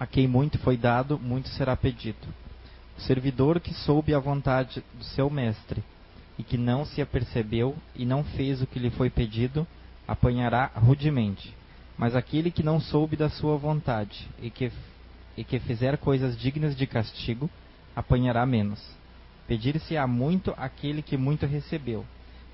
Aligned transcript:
A 0.00 0.06
quem 0.06 0.26
muito 0.26 0.58
foi 0.60 0.78
dado, 0.78 1.18
muito 1.18 1.50
será 1.50 1.76
pedido. 1.76 2.26
O 2.96 3.02
servidor 3.02 3.60
que 3.60 3.74
soube 3.74 4.14
a 4.14 4.18
vontade 4.18 4.82
do 4.94 5.04
seu 5.04 5.28
mestre 5.28 5.84
e 6.38 6.42
que 6.42 6.56
não 6.56 6.86
se 6.86 7.02
apercebeu 7.02 7.76
e 7.94 8.06
não 8.06 8.24
fez 8.24 8.62
o 8.62 8.66
que 8.66 8.78
lhe 8.78 8.88
foi 8.88 9.10
pedido, 9.10 9.66
apanhará 10.08 10.70
rudemente. 10.74 11.54
Mas 11.98 12.16
aquele 12.16 12.50
que 12.50 12.62
não 12.62 12.80
soube 12.80 13.14
da 13.14 13.28
sua 13.28 13.58
vontade 13.58 14.26
e 14.40 14.48
que, 14.48 14.72
e 15.36 15.44
que 15.44 15.60
fizer 15.60 15.98
coisas 15.98 16.34
dignas 16.38 16.74
de 16.74 16.86
castigo, 16.86 17.50
apanhará 17.94 18.46
menos. 18.46 18.80
Pedir-se-á 19.46 20.06
muito 20.06 20.54
aquele 20.56 21.02
que 21.02 21.18
muito 21.18 21.44
recebeu, 21.44 22.06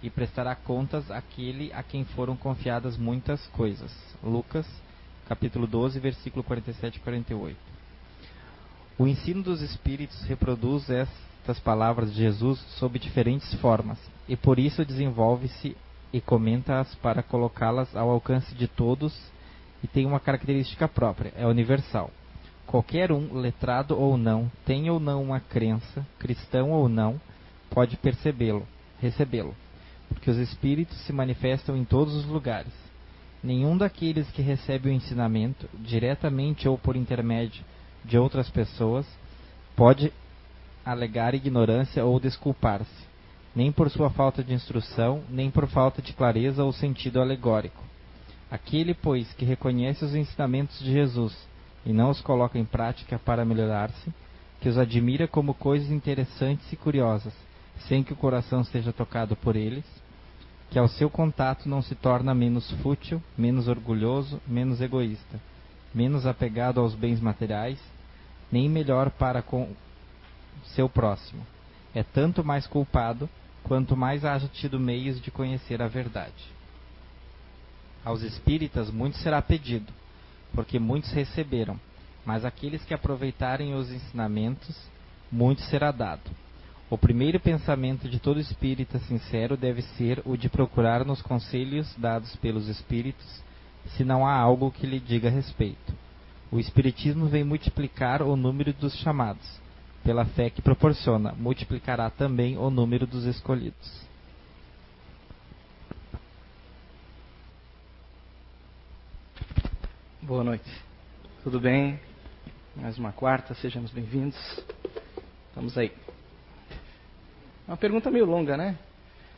e 0.03 0.11
prestará 0.11 0.57
contas 0.57 1.11
àquele 1.13 1.73
a 1.73 1.83
quem 1.83 2.05
foram 2.05 2.37
confiadas 2.37 2.97
muitas 2.97 3.47
coisas. 3.49 3.93
Lucas 4.21 4.67
capítulo 5.29 5.67
12, 5.67 5.99
versículo 5.99 6.45
47 6.45 6.97
e 6.97 7.01
48. 7.01 7.57
O 8.99 9.07
ensino 9.07 9.43
dos 9.43 9.61
Espíritos 9.61 10.23
reproduz 10.23 10.89
estas 10.89 11.59
palavras 11.61 12.13
de 12.13 12.19
Jesus 12.19 12.59
sob 12.79 12.99
diferentes 12.99 13.53
formas, 13.55 13.99
e 14.29 14.37
por 14.37 14.59
isso 14.59 14.85
desenvolve-se 14.85 15.77
e 16.13 16.21
comenta-as 16.21 16.95
para 16.97 17.23
colocá-las 17.23 17.95
ao 17.95 18.09
alcance 18.09 18.55
de 18.55 18.69
todos 18.69 19.15
e 19.83 19.87
tem 19.87 20.07
uma 20.07 20.21
característica 20.21 20.89
própria, 20.89 21.33
é 21.37 21.47
universal. 21.47 22.11
Qualquer 22.67 23.13
um, 23.13 23.35
letrado 23.35 23.99
ou 23.99 24.17
não, 24.17 24.51
tem 24.65 24.89
ou 24.91 24.99
não 24.99 25.23
uma 25.23 25.41
crença, 25.41 26.07
cristão 26.19 26.71
ou 26.71 26.89
não, 26.89 27.21
pode 27.69 27.97
percebê-lo, 27.97 28.67
recebê-lo, 29.01 29.55
porque 30.09 30.31
os 30.31 30.39
espíritos 30.39 30.97
se 31.05 31.13
manifestam 31.13 31.77
em 31.77 31.85
todos 31.85 32.15
os 32.15 32.25
lugares 32.25 32.86
Nenhum 33.47 33.79
daqueles 33.79 34.29
que 34.33 34.43
recebe 34.43 34.89
o 34.89 34.93
ensinamento, 34.93 35.71
diretamente 35.79 36.69
ou 36.69 36.77
por 36.77 36.97
intermédio 36.97 37.65
de 38.05 38.19
outras 38.19 38.51
pessoas, 38.51 39.07
pode 39.77 40.13
alegar 40.85 41.33
ignorância 41.33 42.05
ou 42.05 42.19
desculpar-se, 42.19 43.07
nem 43.55 43.71
por 43.71 43.89
sua 43.89 44.11
falta 44.11 44.43
de 44.43 44.53
instrução, 44.53 45.23
nem 45.31 45.49
por 45.49 45.69
falta 45.69 46.03
de 46.03 46.13
clareza 46.13 46.65
ou 46.65 46.73
sentido 46.73 47.21
alegórico. 47.21 47.81
Aquele, 48.51 48.95
pois, 48.95 49.33
que 49.35 49.45
reconhece 49.45 50.05
os 50.05 50.17
ensinamentos 50.17 50.81
de 50.81 50.91
Jesus 50.91 51.33
e 51.85 51.93
não 51.93 52.11
os 52.11 52.21
coloca 52.21 52.59
em 52.59 52.65
prática 52.65 53.17
para 53.17 53.45
melhorar-se, 53.45 54.13
que 54.61 54.69
os 54.69 54.77
admira 54.77 55.29
como 55.29 55.55
coisas 55.55 55.93
interessantes 55.93 56.73
e 56.73 56.77
curiosas, 56.77 57.33
sem 57.87 58.03
que 58.03 58.13
o 58.13 58.17
coração 58.17 58.65
seja 58.65 58.93
tocado 58.93 59.37
por 59.37 59.55
eles, 59.55 59.85
que 60.77 60.81
ao 60.81 60.89
seu 60.89 61.09
contato 61.09 61.71
não 61.71 61.81
se 61.81 61.95
torna 61.95 62.35
menos 62.35 62.71
fútil, 62.83 63.23
menos 63.35 63.67
orgulhoso, 63.67 64.43
menos 64.47 64.79
egoísta, 64.79 65.41
menos 65.95 66.27
apegado 66.27 66.79
aos 66.81 66.95
bens 66.95 67.19
materiais, 67.19 67.81
nem 68.53 68.69
melhor 68.69 69.09
para 69.09 69.41
com 69.41 69.71
seu 70.75 70.87
próximo. 70.87 71.47
É 71.95 72.03
tanto 72.03 72.45
mais 72.45 72.67
culpado 72.67 73.27
quanto 73.65 73.97
mais 73.97 74.23
haja 74.23 74.49
tido 74.49 74.79
meios 74.79 75.19
de 75.19 75.31
conhecer 75.31 75.81
a 75.81 75.89
verdade. 75.89 76.45
Aos 78.05 78.21
espíritas 78.21 78.91
muito 78.91 79.17
será 79.17 79.41
pedido, 79.41 79.91
porque 80.53 80.79
muitos 80.79 81.11
receberam, 81.11 81.81
mas 82.23 82.45
aqueles 82.45 82.85
que 82.85 82.93
aproveitarem 82.93 83.75
os 83.75 83.91
ensinamentos, 83.91 84.77
muito 85.33 85.63
será 85.63 85.91
dado. 85.91 86.31
O 86.89 86.97
primeiro 86.97 87.41
pensamento 87.41 88.09
de 88.09 88.21
todo 88.21 88.39
espírita 88.39 89.01
sincero 89.01 89.57
deve 89.57 89.83
ser 89.83 90.23
o 90.25 90.37
de 90.37 90.49
procurar 90.49 91.05
nos 91.05 91.21
conselhos 91.21 91.93
dados 91.99 92.37
pelos 92.37 92.69
espíritos, 92.69 93.43
se 93.97 94.05
não 94.05 94.25
há 94.25 94.35
algo 94.35 94.71
que 94.71 94.87
lhe 94.87 95.01
diga 95.01 95.29
respeito. 95.29 95.93
O 96.51 96.61
espiritismo 96.61 97.27
vem 97.27 97.43
multiplicar 97.43 98.23
o 98.23 98.37
número 98.37 98.73
dos 98.73 98.95
chamados. 98.99 99.61
Pela 100.05 100.25
fé 100.25 100.49
que 100.49 100.63
proporciona, 100.63 101.33
multiplicará 101.33 102.09
também 102.09 102.57
o 102.57 102.71
número 102.71 103.05
dos 103.05 103.25
escolhidos. 103.25 104.07
Boa 110.23 110.45
noite. 110.45 110.71
Tudo 111.43 111.59
bem? 111.59 111.99
Mais 112.77 112.97
uma 112.97 113.11
quarta, 113.11 113.55
sejamos 113.55 113.91
bem-vindos. 113.91 114.37
Estamos 115.49 115.77
aí. 115.77 116.06
Uma 117.67 117.77
pergunta 117.77 118.11
meio 118.11 118.25
longa, 118.25 118.57
né? 118.57 118.77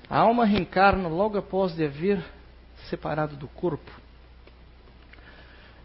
A 0.08 0.18
alma 0.18 0.44
reencarna 0.44 1.08
logo 1.08 1.38
após 1.38 1.74
de 1.74 1.84
haver 1.84 2.22
separado 2.90 3.36
do 3.36 3.48
corpo? 3.48 3.90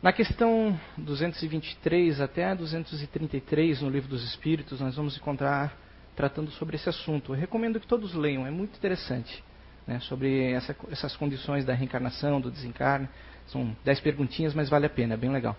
Na 0.02 0.12
questão 0.12 0.78
223 0.98 2.20
até 2.20 2.54
233 2.54 3.82
no 3.82 3.90
Livro 3.90 4.10
dos 4.10 4.26
Espíritos, 4.26 4.82
nós 4.82 4.98
vamos 4.98 5.16
encontrar 5.16 5.74
tratando 6.18 6.52
sobre 6.52 6.76
esse 6.76 6.90
assunto. 6.90 7.34
Eu 7.34 7.40
recomendo 7.40 7.80
que 7.80 7.88
todos 7.88 8.14
leiam, 8.14 8.46
é 8.46 8.52
muito 8.52 8.76
interessante. 8.76 9.42
Né, 9.86 10.00
sobre 10.02 10.52
essa, 10.52 10.74
essas 10.92 11.14
condições 11.18 11.66
da 11.66 11.74
reencarnação, 11.74 12.40
do 12.40 12.50
desencarne. 12.50 13.08
São 13.48 13.76
dez 13.84 14.00
perguntinhas, 14.00 14.54
mas 14.54 14.70
vale 14.70 14.86
a 14.86 14.90
pena, 14.90 15.14
é 15.14 15.18
bem 15.18 15.30
legal. 15.30 15.58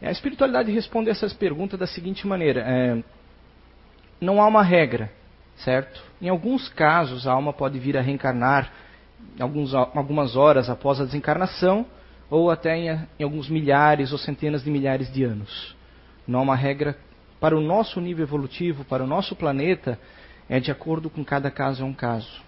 A 0.00 0.10
espiritualidade 0.10 0.70
responde 0.70 1.08
essas 1.08 1.32
perguntas 1.32 1.78
da 1.78 1.86
seguinte 1.86 2.26
maneira: 2.26 2.62
é, 2.66 3.02
não 4.20 4.42
há 4.42 4.46
uma 4.46 4.62
regra 4.62 5.10
certo? 5.58 6.00
Em 6.20 6.28
alguns 6.28 6.68
casos, 6.68 7.26
a 7.26 7.32
alma 7.32 7.52
pode 7.52 7.78
vir 7.78 7.96
a 7.96 8.00
reencarnar 8.00 8.72
alguns, 9.40 9.74
algumas 9.74 10.36
horas 10.36 10.68
após 10.68 11.00
a 11.00 11.04
desencarnação, 11.04 11.86
ou 12.30 12.50
até 12.50 12.76
em, 12.76 13.06
em 13.18 13.24
alguns 13.24 13.48
milhares 13.48 14.12
ou 14.12 14.18
centenas 14.18 14.62
de 14.62 14.70
milhares 14.70 15.12
de 15.12 15.24
anos. 15.24 15.76
Não 16.26 16.40
há 16.40 16.42
uma 16.42 16.56
regra 16.56 16.96
para 17.40 17.56
o 17.56 17.60
nosso 17.60 18.00
nível 18.00 18.24
evolutivo, 18.24 18.84
para 18.84 19.02
o 19.02 19.06
nosso 19.06 19.34
planeta, 19.34 19.98
é 20.48 20.60
de 20.60 20.70
acordo 20.70 21.08
com 21.08 21.24
cada 21.24 21.50
caso 21.50 21.82
é 21.82 21.86
um 21.86 21.94
caso. 21.94 22.42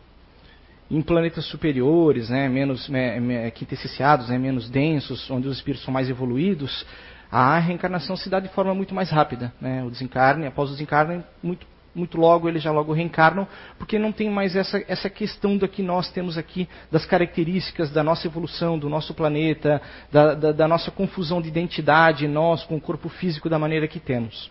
Em 0.91 1.01
planetas 1.01 1.45
superiores, 1.47 2.31
né, 2.31 2.49
menos 2.49 2.89
me, 2.89 3.21
me, 3.21 3.51
quintessenciados, 3.53 4.29
né, 4.29 4.37
menos 4.37 4.69
densos, 4.69 5.31
onde 5.31 5.47
os 5.47 5.57
espíritos 5.57 5.85
são 5.85 5.95
mais 5.95 6.11
evoluídos, 6.11 6.85
a 7.31 7.59
reencarnação 7.61 8.17
se 8.17 8.29
dá 8.29 8.41
de 8.41 8.49
forma 8.49 8.75
muito 8.75 8.93
mais 8.93 9.09
rápida. 9.11 9.53
Né? 9.61 9.85
O 9.85 9.91
desencarne, 9.91 10.47
após 10.47 10.69
o 10.69 10.73
desencarne, 10.73 11.23
muito 11.41 11.65
muito 11.95 12.19
logo 12.19 12.49
eles 12.49 12.63
já 12.63 12.71
logo 12.71 12.93
reencarnam, 12.93 13.47
porque 13.79 13.99
não 13.99 14.13
tem 14.13 14.31
mais 14.31 14.55
essa, 14.55 14.83
essa 14.87 15.11
questão 15.11 15.57
da 15.57 15.67
que 15.67 15.83
nós 15.83 16.11
temos 16.11 16.39
aqui, 16.39 16.69
das 16.91 17.05
características 17.05 17.91
da 17.91 18.03
nossa 18.03 18.27
evolução, 18.27 18.79
do 18.79 18.89
nosso 18.89 19.13
planeta, 19.15 19.83
da, 20.11 20.35
da, 20.35 20.53
da 20.53 20.69
nossa 20.69 20.91
confusão 20.91 21.41
de 21.43 21.49
identidade, 21.49 22.29
nós 22.29 22.65
com 22.65 22.77
o 22.77 22.81
corpo 22.81 23.09
físico 23.09 23.49
da 23.49 23.59
maneira 23.59 23.89
que 23.89 23.99
temos. 23.99 24.51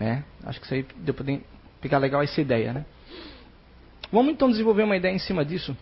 É, 0.00 0.22
acho 0.44 0.60
que 0.60 0.66
isso 0.66 0.74
aí 0.74 0.86
deu 0.96 1.14
para 1.14 1.24
pegar 1.80 1.98
legal 1.98 2.22
essa 2.22 2.40
ideia, 2.40 2.72
né? 2.72 2.84
Vamos 4.12 4.32
então 4.32 4.50
desenvolver 4.50 4.82
uma 4.82 4.96
ideia 4.96 5.12
em 5.12 5.18
cima 5.18 5.44
disso. 5.44 5.76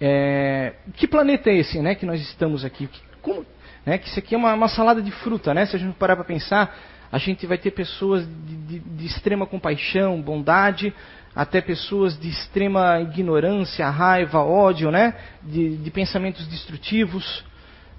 É, 0.00 0.74
que 0.94 1.08
planeta 1.08 1.50
é 1.50 1.56
esse, 1.56 1.80
né, 1.80 1.94
que 1.94 2.06
nós 2.06 2.20
estamos 2.20 2.64
aqui? 2.64 2.88
Como, 3.20 3.44
né, 3.84 3.98
que 3.98 4.06
isso 4.08 4.18
aqui 4.18 4.34
é 4.34 4.38
uma, 4.38 4.54
uma 4.54 4.68
salada 4.68 5.02
de 5.02 5.10
fruta, 5.10 5.52
né? 5.52 5.66
Se 5.66 5.74
a 5.74 5.78
gente 5.78 5.94
parar 5.96 6.16
para 6.16 6.24
pensar, 6.24 6.76
a 7.10 7.18
gente 7.18 7.46
vai 7.46 7.56
ter 7.56 7.70
pessoas 7.70 8.26
de, 8.26 8.56
de, 8.56 8.78
de, 8.80 9.06
extrema 9.06 9.46
compaixão, 9.46 10.20
bondade, 10.20 10.92
até 11.34 11.60
pessoas 11.60 12.18
de 12.18 12.28
extrema 12.28 13.00
ignorância, 13.00 13.88
raiva, 13.88 14.40
ódio, 14.40 14.90
né? 14.90 15.14
de, 15.42 15.76
de 15.76 15.90
pensamentos 15.90 16.46
destrutivos. 16.46 17.44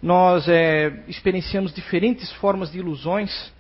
Nós 0.02 0.48
é, 0.48 1.04
experienciamos 1.08 1.74
diferentes 1.74 2.32
formas 2.34 2.72
de 2.72 2.78
ilusões. 2.78 3.52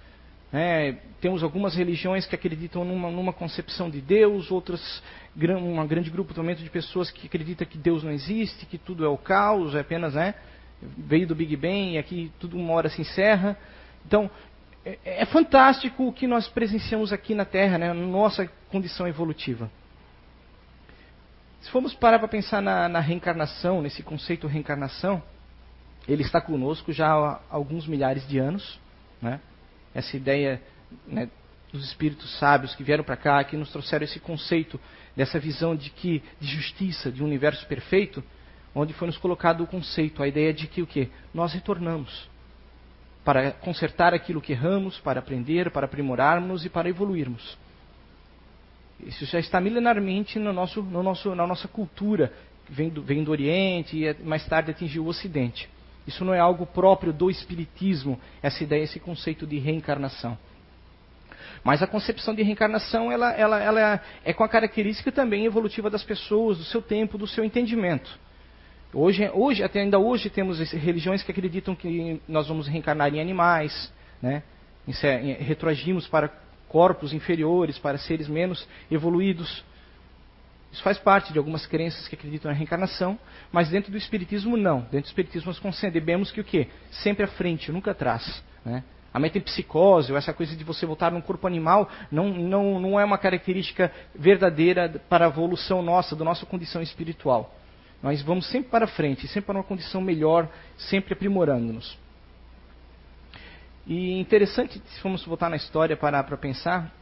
Né? 0.51 0.97
Temos 1.19 1.43
algumas 1.43 1.75
religiões 1.75 2.25
que 2.25 2.35
acreditam 2.35 2.85
numa, 2.85 3.09
numa 3.09 3.33
concepção 3.33 3.89
de 3.89 3.99
Deus, 3.99 4.51
outras, 4.51 5.01
um 5.35 5.87
grande 5.87 6.09
grupo 6.09 6.33
também 6.33 6.55
de 6.55 6.69
pessoas 6.69 7.09
que 7.09 7.27
acreditam 7.27 7.67
que 7.67 7.77
Deus 7.77 8.03
não 8.03 8.11
existe, 8.11 8.65
que 8.65 8.77
tudo 8.77 9.03
é 9.03 9.07
o 9.07 9.17
caos, 9.17 9.75
é 9.75 9.79
apenas, 9.79 10.13
né? 10.13 10.35
Veio 10.97 11.27
do 11.27 11.35
Big 11.35 11.57
Bang 11.57 11.93
e 11.93 11.97
aqui 11.97 12.31
tudo 12.39 12.55
uma 12.55 12.73
hora 12.73 12.89
se 12.89 13.01
encerra. 13.01 13.57
Então, 14.05 14.31
é, 14.85 14.97
é, 15.03 15.25
fantástico 15.25 16.07
o 16.07 16.13
que 16.13 16.25
nós 16.25 16.47
presenciamos 16.47 17.11
aqui 17.11 17.35
na 17.35 17.45
Terra, 17.45 17.77
né, 17.77 17.87
na 17.87 17.93
nossa 17.93 18.49
condição 18.69 19.07
evolutiva. 19.07 19.69
Se 21.61 21.69
formos 21.69 21.93
parar 21.93 22.19
para 22.19 22.27
pensar 22.27 22.61
na, 22.61 22.87
na, 22.87 22.99
reencarnação, 22.99 23.81
nesse 23.81 24.01
conceito 24.01 24.47
reencarnação, 24.47 25.21
ele 26.07 26.23
está 26.23 26.39
conosco 26.39 26.93
já 26.93 27.11
há 27.11 27.39
alguns 27.49 27.85
milhares 27.85 28.25
de 28.27 28.39
anos. 28.39 28.79
Né? 29.21 29.41
Essa 29.93 30.15
ideia 30.15 30.61
né, 31.05 31.29
dos 31.71 31.83
espíritos 31.83 32.39
sábios 32.39 32.73
que 32.73 32.83
vieram 32.83 33.03
para 33.03 33.17
cá, 33.17 33.43
que 33.43 33.57
nos 33.57 33.71
trouxeram 33.71 34.05
esse 34.05 34.19
conceito 34.19 34.79
dessa 35.15 35.37
visão 35.37 35.75
de 35.75 35.89
que 35.89 36.23
de 36.39 36.47
justiça, 36.47 37.11
de 37.11 37.21
um 37.21 37.25
universo 37.25 37.67
perfeito, 37.67 38.23
onde 38.73 38.93
foi 38.93 39.07
nos 39.07 39.17
colocado 39.17 39.61
o 39.61 39.67
conceito, 39.67 40.23
a 40.23 40.27
ideia 40.27 40.53
de 40.53 40.67
que 40.67 40.81
o 40.81 40.87
que 40.87 41.11
nós 41.33 41.51
retornamos 41.51 42.28
para 43.23 43.51
consertar 43.51 44.13
aquilo 44.13 44.41
que 44.41 44.53
erramos, 44.53 44.99
para 44.99 45.19
aprender, 45.19 45.71
para 45.71 45.85
aprimorarmos 45.85 46.65
e 46.65 46.69
para 46.69 46.89
evoluirmos. 46.89 47.57
Isso 48.99 49.25
já 49.25 49.39
está 49.39 49.61
milenarmente 49.61 50.39
no 50.39 50.51
nosso, 50.51 50.81
no 50.81 51.01
nosso, 51.01 51.33
na 51.35 51.47
nossa 51.47 51.67
cultura, 51.67 52.33
vem 52.69 52.89
do, 52.89 53.01
vem 53.01 53.23
do 53.23 53.31
Oriente 53.31 53.97
e 53.97 54.23
mais 54.23 54.45
tarde 54.45 54.71
atingiu 54.71 55.05
o 55.05 55.07
Ocidente. 55.07 55.69
Isso 56.05 56.25
não 56.25 56.33
é 56.33 56.39
algo 56.39 56.65
próprio 56.65 57.13
do 57.13 57.29
Espiritismo, 57.29 58.19
essa 58.41 58.63
ideia, 58.63 58.83
esse 58.83 58.99
conceito 58.99 59.45
de 59.45 59.59
reencarnação. 59.59 60.37
Mas 61.63 61.81
a 61.81 61.87
concepção 61.87 62.33
de 62.33 62.41
reencarnação 62.41 63.11
ela, 63.11 63.31
ela, 63.33 63.61
ela 63.61 64.01
é 64.23 64.33
com 64.33 64.43
a 64.43 64.49
característica 64.49 65.11
também 65.11 65.45
evolutiva 65.45 65.89
das 65.89 66.03
pessoas, 66.03 66.57
do 66.57 66.63
seu 66.63 66.81
tempo, 66.81 67.17
do 67.17 67.27
seu 67.27 67.43
entendimento. 67.43 68.17
Hoje, 68.91 69.29
hoje 69.33 69.63
até 69.63 69.81
ainda 69.81 69.99
hoje 69.99 70.29
temos 70.29 70.59
religiões 70.71 71.21
que 71.21 71.31
acreditam 71.31 71.75
que 71.75 72.19
nós 72.27 72.47
vamos 72.47 72.67
reencarnar 72.67 73.13
em 73.13 73.21
animais, 73.21 73.91
né? 74.21 74.41
retroagimos 75.39 76.07
para 76.07 76.31
corpos 76.67 77.13
inferiores, 77.13 77.77
para 77.77 77.99
seres 77.99 78.27
menos 78.27 78.67
evoluídos. 78.89 79.63
Isso 80.71 80.81
faz 80.81 80.97
parte 80.97 81.31
de 81.31 81.37
algumas 81.37 81.67
crenças 81.67 82.07
que 82.07 82.15
acreditam 82.15 82.51
na 82.51 82.57
reencarnação, 82.57 83.17
mas 83.51 83.69
dentro 83.69 83.91
do 83.91 83.97
Espiritismo 83.97 84.57
não. 84.57 84.81
Dentro 84.81 85.01
do 85.01 85.05
Espiritismo 85.05 85.47
nós 85.47 85.59
concebemos 85.59 86.31
que 86.31 86.41
o 86.41 86.43
quê? 86.43 86.67
Sempre 86.89 87.23
à 87.23 87.27
frente, 87.27 87.71
nunca 87.71 87.91
atrás. 87.91 88.43
Né? 88.65 88.83
A 89.13 89.19
metempsicose, 89.19 90.11
ou 90.11 90.17
essa 90.17 90.33
coisa 90.33 90.55
de 90.55 90.63
você 90.63 90.87
voltar 90.87 91.11
num 91.11 91.21
corpo 91.21 91.45
animal, 91.45 91.89
não, 92.11 92.29
não, 92.29 92.79
não 92.79 92.99
é 92.99 93.05
uma 93.05 93.17
característica 93.19 93.91
verdadeira 94.15 95.01
para 95.07 95.25
a 95.25 95.29
evolução 95.29 95.83
nossa, 95.83 96.15
da 96.15 96.25
nossa 96.25 96.45
condição 96.45 96.81
espiritual. 96.81 97.55
Nós 98.01 98.21
vamos 98.21 98.45
sempre 98.49 98.69
para 98.69 98.87
frente, 98.87 99.27
sempre 99.27 99.47
para 99.47 99.57
uma 99.57 99.63
condição 99.63 100.01
melhor, 100.01 100.49
sempre 100.77 101.13
aprimorando-nos. 101.13 101.97
E 103.85 104.19
interessante, 104.19 104.81
se 104.85 104.99
formos 105.01 105.25
voltar 105.25 105.49
na 105.49 105.55
história 105.55 105.97
parar 105.97 106.23
para 106.23 106.37
pensar, 106.37 106.93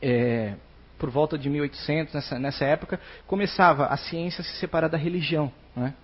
é, 0.00 0.54
por 0.98 1.10
volta 1.10 1.38
de 1.38 1.48
1800, 1.48 2.14
nessa, 2.14 2.38
nessa 2.38 2.64
época, 2.64 3.00
começava 3.26 3.86
a 3.86 3.96
ciência 3.96 4.42
a 4.42 4.44
se 4.44 4.56
separar 4.56 4.88
da 4.88 4.98
religião, 4.98 5.50
né? 5.74 5.94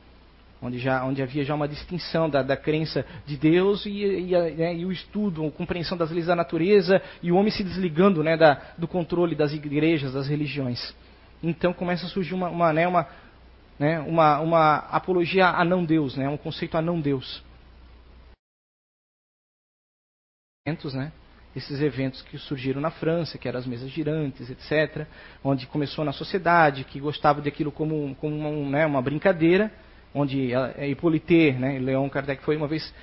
onde, 0.62 0.78
já, 0.78 1.04
onde 1.04 1.20
havia 1.20 1.44
já 1.44 1.54
uma 1.54 1.66
distinção 1.66 2.30
da, 2.30 2.42
da 2.42 2.56
crença 2.56 3.04
de 3.26 3.36
Deus 3.36 3.84
e, 3.84 3.90
e, 3.90 4.36
a, 4.36 4.42
né, 4.42 4.76
e, 4.76 4.86
o 4.86 4.92
estudo, 4.92 5.44
a 5.44 5.50
compreensão 5.50 5.98
das 5.98 6.10
leis 6.10 6.26
da 6.26 6.36
natureza 6.36 7.02
e 7.22 7.32
o 7.32 7.36
homem 7.36 7.50
se 7.50 7.64
desligando 7.64 8.22
né, 8.22 8.36
da, 8.36 8.60
do 8.78 8.86
controle 8.86 9.34
das 9.34 9.52
igrejas, 9.52 10.12
das 10.12 10.28
religiões. 10.28 10.94
Então 11.42 11.72
começa 11.72 12.06
a 12.06 12.08
surgir 12.08 12.34
uma, 12.34 12.48
uma, 12.48 12.72
né, 12.72 12.86
uma, 12.86 13.08
né, 13.82 13.98
uma, 13.98 14.38
uma 14.38 14.76
apologia 14.76 15.48
a 15.48 15.64
não 15.64 15.84
Deus, 15.84 16.16
né, 16.16 16.28
um 16.28 16.36
conceito 16.36 16.76
a 16.76 16.82
não 16.82 17.00
Deus. 17.00 17.42
Né? 20.94 21.10
esses 21.56 21.80
eventos 21.80 22.22
que 22.22 22.38
surgiram 22.38 22.80
na 22.80 22.92
França, 22.92 23.36
que 23.36 23.48
eram 23.48 23.58
as 23.58 23.66
mesas 23.66 23.90
girantes, 23.90 24.48
etc., 24.48 25.04
onde 25.42 25.66
começou 25.66 26.04
na 26.04 26.12
sociedade, 26.12 26.84
que 26.84 27.00
gostava 27.00 27.42
daquilo 27.42 27.72
como, 27.72 28.14
como 28.14 28.36
uma, 28.36 28.70
né, 28.70 28.86
uma 28.86 29.02
brincadeira, 29.02 29.70
onde 30.14 30.54
é, 30.54 30.88
Hippolyte, 30.88 31.52
né, 31.52 31.80
Leon 31.80 32.08
Kardec 32.08 32.44
foi 32.44 32.56
uma 32.56 32.68
vez, 32.68 32.94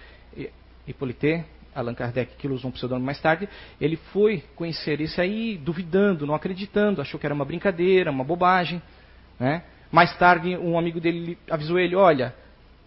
Hippolyte, 0.87 1.43
Allan 1.75 1.93
Kardec, 1.93 2.37
que 2.37 2.47
usou 2.47 2.69
um 2.69 2.73
pseudônimo 2.73 3.05
mais 3.05 3.19
tarde, 3.19 3.49
ele 3.79 3.97
foi 3.97 4.43
conhecer 4.55 5.01
isso 5.01 5.19
aí 5.19 5.57
duvidando, 5.57 6.25
não 6.25 6.33
acreditando, 6.33 7.01
achou 7.01 7.19
que 7.19 7.27
era 7.27 7.35
uma 7.35 7.45
brincadeira, 7.45 8.09
uma 8.09 8.23
bobagem. 8.23 8.81
Né? 9.37 9.63
Mais 9.91 10.15
tarde, 10.17 10.55
um 10.57 10.77
amigo 10.77 10.99
dele 10.99 11.37
avisou 11.49 11.79
ele, 11.79 11.95
olha, 11.95 12.33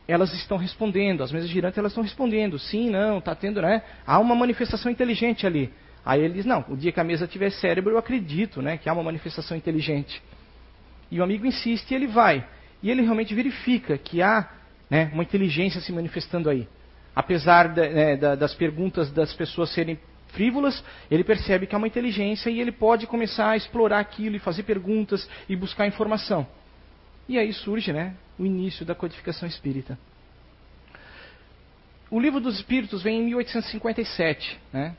elas 0.06 0.32
estão 0.34 0.56
respondendo, 0.56 1.22
as 1.22 1.32
mesas 1.32 1.48
girantes 1.48 1.78
elas 1.78 1.92
estão 1.92 2.02
respondendo, 2.02 2.58
sim, 2.58 2.90
não, 2.90 3.18
está 3.18 3.34
tendo, 3.34 3.60
né? 3.60 3.82
Há 4.06 4.18
uma 4.18 4.34
manifestação 4.34 4.90
inteligente 4.90 5.46
ali. 5.46 5.72
Aí 6.04 6.20
ele 6.20 6.34
diz, 6.34 6.44
não, 6.44 6.64
o 6.68 6.76
dia 6.76 6.92
que 6.92 7.00
a 7.00 7.04
mesa 7.04 7.26
tiver 7.26 7.50
cérebro, 7.50 7.92
eu 7.92 7.98
acredito, 7.98 8.60
né, 8.60 8.76
que 8.76 8.88
há 8.88 8.92
uma 8.92 9.04
manifestação 9.04 9.56
inteligente. 9.56 10.22
E 11.10 11.20
o 11.20 11.22
amigo 11.22 11.46
insiste 11.46 11.90
e 11.90 11.94
ele 11.94 12.06
vai. 12.06 12.44
E 12.82 12.90
ele 12.90 13.02
realmente 13.02 13.34
verifica 13.34 13.96
que 13.96 14.20
há 14.20 14.48
né, 14.90 15.10
uma 15.12 15.22
inteligência 15.22 15.80
se 15.80 15.92
manifestando 15.92 16.50
aí. 16.50 16.66
Apesar 17.14 17.68
né, 17.68 18.16
das 18.16 18.54
perguntas 18.54 19.12
das 19.12 19.32
pessoas 19.34 19.70
serem 19.70 19.98
frívolas, 20.28 20.82
ele 21.10 21.22
percebe 21.22 21.66
que 21.66 21.74
há 21.74 21.78
uma 21.78 21.86
inteligência 21.86 22.50
e 22.50 22.60
ele 22.60 22.72
pode 22.72 23.06
começar 23.06 23.50
a 23.50 23.56
explorar 23.56 24.00
aquilo 24.00 24.34
e 24.34 24.38
fazer 24.38 24.62
perguntas 24.64 25.28
e 25.48 25.54
buscar 25.54 25.86
informação. 25.86 26.46
E 27.28 27.38
aí 27.38 27.52
surge 27.52 27.92
né, 27.92 28.16
o 28.38 28.44
início 28.44 28.84
da 28.84 28.94
codificação 28.94 29.48
espírita. 29.48 29.98
O 32.10 32.20
livro 32.20 32.40
dos 32.40 32.56
Espíritos 32.56 33.02
vem 33.02 33.20
em 33.20 33.24
1857, 33.24 34.60
né, 34.70 34.94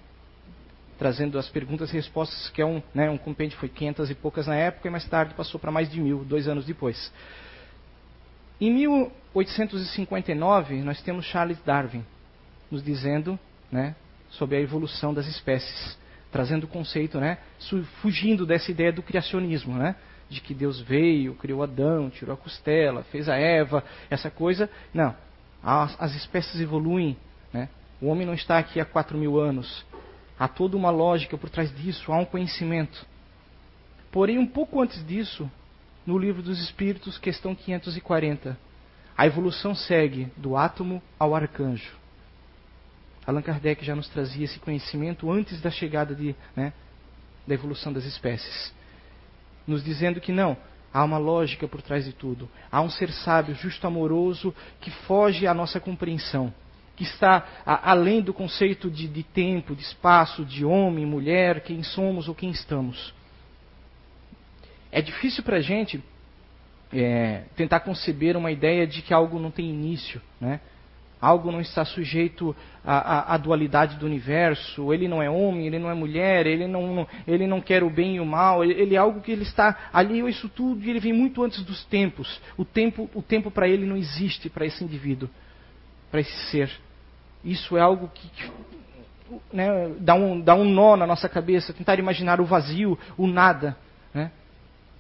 trazendo 0.97 1.37
as 1.37 1.47
perguntas 1.47 1.91
e 1.91 1.93
respostas, 1.93 2.49
que 2.49 2.59
é 2.59 2.65
um, 2.65 2.81
né, 2.91 3.07
um 3.09 3.19
compêndio, 3.19 3.55
foi 3.59 3.69
500 3.69 4.09
e 4.09 4.15
poucas 4.15 4.47
na 4.47 4.55
época, 4.55 4.87
e 4.87 4.91
mais 4.91 5.07
tarde 5.07 5.35
passou 5.35 5.59
para 5.59 5.71
mais 5.71 5.91
de 5.91 6.01
mil, 6.01 6.25
dois 6.25 6.47
anos 6.47 6.65
depois. 6.65 7.13
Em 8.59 8.71
1859, 8.71 10.81
nós 10.81 11.03
temos 11.03 11.25
Charles 11.25 11.59
Darwin 11.63 12.03
nos 12.71 12.83
dizendo 12.83 13.37
né, 13.71 13.95
sobre 14.31 14.55
a 14.55 14.59
evolução 14.59 15.13
das 15.13 15.27
espécies, 15.27 15.95
trazendo 16.31 16.63
o 16.63 16.67
conceito, 16.67 17.19
né, 17.19 17.37
fugindo 18.01 18.43
dessa 18.45 18.71
ideia 18.71 18.91
do 18.91 19.03
criacionismo. 19.03 19.77
Né, 19.77 19.95
de 20.29 20.41
que 20.41 20.53
Deus 20.53 20.79
veio, 20.81 21.35
criou 21.35 21.63
Adão, 21.63 22.09
tirou 22.09 22.33
a 22.33 22.37
costela, 22.37 23.03
fez 23.03 23.29
a 23.29 23.35
Eva, 23.35 23.83
essa 24.09 24.29
coisa. 24.29 24.69
Não. 24.93 25.15
As, 25.61 25.95
as 26.01 26.15
espécies 26.15 26.59
evoluem. 26.59 27.17
Né? 27.51 27.69
O 28.01 28.07
homem 28.07 28.25
não 28.25 28.33
está 28.33 28.57
aqui 28.57 28.79
há 28.79 28.85
4 28.85 29.17
mil 29.17 29.39
anos. 29.39 29.85
Há 30.37 30.47
toda 30.47 30.75
uma 30.75 30.89
lógica 30.89 31.37
por 31.37 31.49
trás 31.49 31.73
disso, 31.75 32.11
há 32.11 32.17
um 32.17 32.25
conhecimento. 32.25 33.05
Porém, 34.11 34.37
um 34.37 34.47
pouco 34.47 34.81
antes 34.81 35.05
disso, 35.05 35.49
no 36.05 36.17
livro 36.17 36.41
dos 36.41 36.59
Espíritos, 36.59 37.17
questão 37.17 37.55
540, 37.55 38.57
a 39.15 39.27
evolução 39.27 39.75
segue 39.75 40.31
do 40.35 40.57
átomo 40.57 41.01
ao 41.19 41.35
arcanjo. 41.35 41.95
Allan 43.25 43.41
Kardec 43.41 43.85
já 43.85 43.95
nos 43.95 44.09
trazia 44.09 44.43
esse 44.43 44.59
conhecimento 44.59 45.31
antes 45.31 45.61
da 45.61 45.69
chegada 45.69 46.13
de, 46.13 46.35
né, 46.55 46.73
da 47.47 47.53
evolução 47.53 47.93
das 47.93 48.03
espécies 48.03 48.73
nos 49.67 49.83
dizendo 49.83 50.21
que 50.21 50.31
não, 50.31 50.57
há 50.93 51.03
uma 51.03 51.17
lógica 51.17 51.67
por 51.67 51.81
trás 51.81 52.05
de 52.05 52.13
tudo. 52.13 52.49
Há 52.71 52.81
um 52.81 52.89
ser 52.89 53.11
sábio, 53.11 53.55
justo, 53.55 53.85
amoroso, 53.87 54.53
que 54.79 54.91
foge 54.91 55.47
à 55.47 55.53
nossa 55.53 55.79
compreensão, 55.79 56.53
que 56.95 57.03
está 57.03 57.47
a, 57.65 57.91
além 57.91 58.21
do 58.21 58.33
conceito 58.33 58.89
de, 58.89 59.07
de 59.07 59.23
tempo, 59.23 59.75
de 59.75 59.81
espaço, 59.81 60.45
de 60.45 60.63
homem, 60.63 61.05
mulher, 61.05 61.61
quem 61.61 61.81
somos 61.81 62.27
ou 62.27 62.35
quem 62.35 62.51
estamos. 62.51 63.13
É 64.91 65.01
difícil 65.01 65.43
para 65.43 65.57
a 65.57 65.61
gente 65.61 66.03
é, 66.91 67.45
tentar 67.55 67.79
conceber 67.79 68.37
uma 68.37 68.51
ideia 68.51 68.85
de 68.85 69.01
que 69.01 69.13
algo 69.13 69.39
não 69.39 69.49
tem 69.49 69.67
início, 69.67 70.21
né? 70.39 70.59
Algo 71.23 71.53
não 71.53 71.61
está 71.61 71.85
sujeito 71.85 72.53
à, 72.83 72.97
à, 72.97 73.33
à, 73.33 73.37
dualidade 73.37 73.95
do 73.95 74.05
universo, 74.05 74.93
ele 74.93 75.07
não 75.07 75.21
é 75.21 75.29
homem, 75.29 75.67
ele 75.67 75.79
não 75.79 75.89
é 75.89 75.93
mulher, 75.93 76.45
ele 76.45 76.67
não, 76.67 77.07
ele 77.25 77.47
não 77.47 77.61
quer 77.61 77.81
o 77.81 77.89
bem 77.89 78.17
e 78.17 78.19
o 78.19 78.25
mal, 78.25 78.61
ele, 78.61 78.73
ele 78.73 78.95
é 78.95 78.97
algo 78.97 79.21
que 79.21 79.31
ele 79.31 79.43
está 79.43 79.89
ali 79.93 80.21
a 80.21 80.29
isso 80.29 80.49
tudo 80.49 80.83
e 80.83 80.89
ele 80.89 80.99
vem 80.99 81.13
muito 81.13 81.41
antes 81.41 81.63
dos 81.63 81.85
tempos. 81.85 82.41
O 82.57 82.65
tempo, 82.65 83.09
o 83.13 83.21
tempo 83.21 83.49
para 83.49 83.69
ele 83.69 83.85
não 83.85 83.95
existe 83.95 84.49
para 84.49 84.65
esse 84.65 84.83
indivíduo, 84.83 85.29
para 86.11 86.19
esse 86.19 86.51
ser. 86.51 86.69
Isso 87.41 87.77
é 87.77 87.81
algo 87.81 88.11
que, 88.13 88.27
que 88.27 88.51
né, 89.53 89.93
dá, 89.99 90.15
um, 90.15 90.41
dá 90.41 90.55
um 90.55 90.65
nó 90.65 90.97
na 90.97 91.07
nossa 91.07 91.29
cabeça, 91.29 91.71
tentar 91.71 91.97
imaginar 91.99 92.41
o 92.41 92.45
vazio, 92.45 92.99
o 93.17 93.27
nada. 93.27 93.77
Né? 94.13 94.29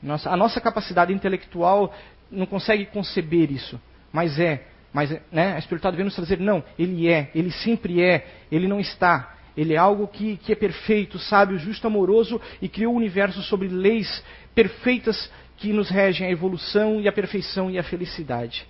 Nossa, 0.01 0.29
a 0.29 0.37
nossa 0.37 0.61
capacidade 0.61 1.11
intelectual 1.11 1.93
não 2.31 2.45
consegue 2.45 2.85
conceber 2.85 3.51
isso, 3.51 3.79
mas 4.11 4.39
é 4.39 4.67
mas 4.93 5.09
né, 5.31 5.55
a 5.55 5.57
espiritualidade 5.57 5.97
vem 5.97 6.05
nos 6.05 6.15
trazer, 6.15 6.39
não, 6.39 6.63
ele 6.77 7.09
é, 7.09 7.31
ele 7.33 7.51
sempre 7.51 8.01
é, 8.01 8.27
ele 8.51 8.67
não 8.67 8.79
está. 8.79 9.33
Ele 9.57 9.73
é 9.73 9.77
algo 9.77 10.07
que, 10.07 10.37
que 10.37 10.51
é 10.51 10.55
perfeito, 10.55 11.19
sábio, 11.19 11.57
justo, 11.57 11.85
amoroso 11.85 12.39
e 12.61 12.69
criou 12.69 12.93
o 12.93 12.97
universo 12.97 13.41
sobre 13.43 13.67
leis 13.67 14.23
perfeitas 14.55 15.29
que 15.57 15.71
nos 15.71 15.89
regem 15.89 16.27
a 16.27 16.31
evolução 16.31 16.99
e 16.99 17.07
a 17.07 17.11
perfeição 17.11 17.69
e 17.69 17.77
a 17.77 17.83
felicidade. 17.83 18.67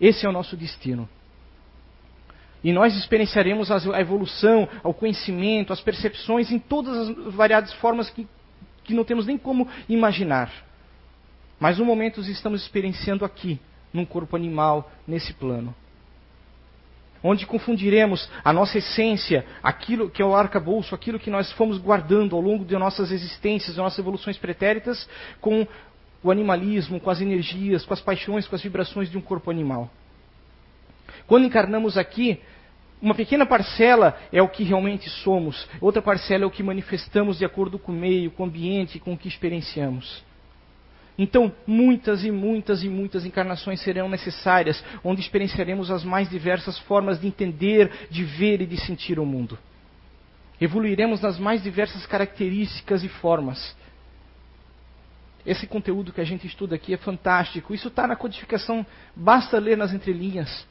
Esse 0.00 0.26
é 0.26 0.28
o 0.28 0.32
nosso 0.32 0.56
destino. 0.56 1.08
E 2.62 2.72
nós 2.72 2.96
experienciaremos 2.96 3.70
a 3.70 4.00
evolução, 4.00 4.68
o 4.82 4.94
conhecimento, 4.94 5.72
as 5.72 5.80
percepções 5.80 6.50
em 6.50 6.58
todas 6.58 7.08
as 7.08 7.34
variadas 7.34 7.72
formas 7.74 8.08
que, 8.08 8.26
que 8.82 8.94
não 8.94 9.04
temos 9.04 9.26
nem 9.26 9.36
como 9.36 9.68
imaginar. 9.88 10.50
Mas 11.60 11.78
no 11.78 11.84
momento 11.84 12.20
estamos 12.22 12.62
experienciando 12.62 13.24
aqui, 13.24 13.60
num 13.94 14.04
corpo 14.04 14.34
animal 14.34 14.90
nesse 15.06 15.32
plano. 15.32 15.74
Onde 17.22 17.46
confundiremos 17.46 18.28
a 18.44 18.52
nossa 18.52 18.76
essência, 18.76 19.46
aquilo 19.62 20.10
que 20.10 20.20
é 20.20 20.24
o 20.24 20.34
arcabouço, 20.34 20.94
aquilo 20.94 21.18
que 21.18 21.30
nós 21.30 21.50
fomos 21.52 21.78
guardando 21.78 22.36
ao 22.36 22.42
longo 22.42 22.66
de 22.66 22.76
nossas 22.76 23.10
existências, 23.10 23.76
de 23.76 23.80
nossas 23.80 23.98
evoluções 23.98 24.36
pretéritas, 24.36 25.08
com 25.40 25.66
o 26.22 26.30
animalismo, 26.30 27.00
com 27.00 27.08
as 27.08 27.22
energias, 27.22 27.86
com 27.86 27.94
as 27.94 28.00
paixões, 28.00 28.46
com 28.46 28.56
as 28.56 28.62
vibrações 28.62 29.10
de 29.10 29.16
um 29.16 29.22
corpo 29.22 29.50
animal. 29.50 29.88
Quando 31.26 31.46
encarnamos 31.46 31.96
aqui, 31.96 32.40
uma 33.00 33.14
pequena 33.14 33.46
parcela 33.46 34.18
é 34.32 34.42
o 34.42 34.48
que 34.48 34.64
realmente 34.64 35.08
somos, 35.08 35.66
outra 35.80 36.02
parcela 36.02 36.44
é 36.44 36.46
o 36.46 36.50
que 36.50 36.62
manifestamos 36.62 37.38
de 37.38 37.44
acordo 37.44 37.78
com 37.78 37.92
o 37.92 37.94
meio, 37.94 38.30
com 38.30 38.42
o 38.42 38.46
ambiente, 38.46 38.98
com 38.98 39.14
o 39.14 39.18
que 39.18 39.28
experienciamos. 39.28 40.22
Então, 41.16 41.52
muitas 41.66 42.24
e 42.24 42.30
muitas 42.30 42.82
e 42.82 42.88
muitas 42.88 43.24
encarnações 43.24 43.80
serão 43.80 44.08
necessárias, 44.08 44.82
onde 45.02 45.20
experienciaremos 45.20 45.90
as 45.90 46.04
mais 46.04 46.28
diversas 46.28 46.78
formas 46.80 47.20
de 47.20 47.26
entender, 47.26 48.08
de 48.10 48.24
ver 48.24 48.60
e 48.60 48.66
de 48.66 48.76
sentir 48.80 49.18
o 49.20 49.26
mundo. 49.26 49.56
Evoluiremos 50.60 51.20
nas 51.20 51.38
mais 51.38 51.62
diversas 51.62 52.04
características 52.06 53.04
e 53.04 53.08
formas. 53.08 53.76
Esse 55.46 55.66
conteúdo 55.66 56.12
que 56.12 56.20
a 56.20 56.24
gente 56.24 56.46
estuda 56.46 56.74
aqui 56.74 56.94
é 56.94 56.96
fantástico. 56.96 57.74
Isso 57.74 57.88
está 57.88 58.06
na 58.06 58.16
codificação, 58.16 58.84
basta 59.14 59.58
ler 59.58 59.76
nas 59.76 59.92
entrelinhas 59.92 60.66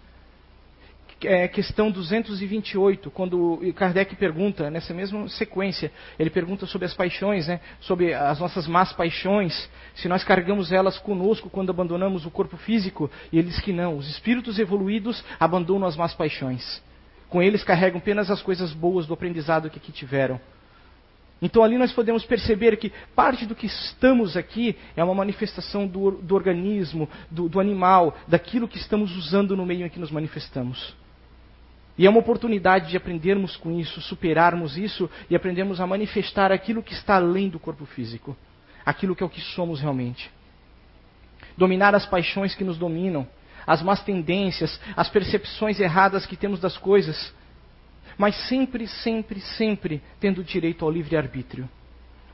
é, 1.25 1.48
questão 1.48 1.92
228, 1.92 3.12
quando 3.12 3.62
Kardec 3.75 4.15
pergunta, 4.15 4.70
nessa 4.70 4.94
mesma 4.94 5.27
sequência, 5.30 5.92
ele 6.18 6.30
pergunta 6.30 6.65
sobre 6.65 6.86
as 6.86 6.94
paixões, 6.94 7.48
né, 7.48 7.60
sobre 7.82 8.13
as 8.13 8.39
nossas 8.39 8.68
más 8.68 8.94
paixões, 8.94 9.70
se 9.96 10.08
nós 10.08 10.24
carregamos 10.24 10.72
elas 10.72 10.98
conosco 10.98 11.50
quando 11.50 11.70
abandonamos 11.70 12.25
o 12.25 12.32
corpo 12.32 12.58
físico, 12.58 13.10
e 13.32 13.38
ele 13.38 13.50
diz 13.50 13.60
que 13.60 13.74
não, 13.74 13.98
os 13.98 14.10
espíritos 14.10 14.60
evoluídos 14.60 15.24
abandonam 15.39 15.88
as 15.88 15.96
más 15.96 16.13
paixões. 16.13 16.82
Com 17.30 17.42
eles 17.42 17.63
carregam 17.63 18.00
apenas 18.00 18.30
as 18.30 18.42
coisas 18.42 18.74
boas 18.74 19.06
do 19.08 19.13
aprendizado 19.13 19.70
que 19.70 19.80
aqui 19.80 19.92
tiveram. 19.92 20.39
Então 21.42 21.62
ali 21.62 21.77
nós 21.77 21.92
podemos 21.92 22.24
perceber 22.24 22.77
que 22.77 22.92
parte 23.13 23.46
do 23.46 23.53
que 23.53 23.65
estamos 23.65 24.38
aqui 24.38 24.77
é 24.96 25.03
uma 25.03 25.13
manifestação 25.13 25.86
do, 25.86 26.12
do 26.12 26.36
organismo, 26.36 27.10
do, 27.30 27.50
do 27.50 27.60
animal, 27.60 28.15
daquilo 28.27 28.68
que 28.68 28.77
estamos 28.77 29.13
usando 29.18 29.56
no 29.56 29.65
meio 29.65 29.86
em 29.86 29.89
que 29.89 30.00
nos 30.00 30.10
manifestamos. 30.10 30.96
E 31.98 32.08
é 32.08 32.10
uma 32.10 32.20
oportunidade 32.20 32.90
de 32.90 32.98
aprendermos 32.98 33.56
com 33.56 33.80
isso, 33.80 34.02
superarmos 34.02 34.78
isso 34.78 35.10
e 35.30 35.36
aprendermos 35.36 35.80
a 35.80 35.86
manifestar 35.86 36.52
aquilo 36.52 36.82
que 36.82 36.94
está 36.94 37.16
além 37.16 37.50
do 37.50 37.60
corpo 37.60 37.86
físico, 37.86 38.36
aquilo 38.86 39.16
que 39.16 39.22
é 39.22 39.26
o 39.26 39.30
que 39.30 39.42
somos 39.42 39.80
realmente. 39.80 40.32
Dominar 41.56 41.94
as 41.94 42.06
paixões 42.06 42.56
que 42.56 42.64
nos 42.64 42.78
dominam, 42.78 43.28
as 43.66 43.82
más 43.84 44.02
tendências, 44.04 44.80
as 44.96 45.08
percepções 45.08 45.80
erradas 45.80 46.26
que 46.26 46.36
temos 46.36 46.60
das 46.60 46.78
coisas, 46.78 47.34
mas 48.18 48.36
sempre, 48.48 48.88
sempre, 48.88 49.40
sempre 49.40 50.02
tendo 50.20 50.44
direito 50.44 50.84
ao 50.84 50.92
livre-arbítrio. 50.92 51.70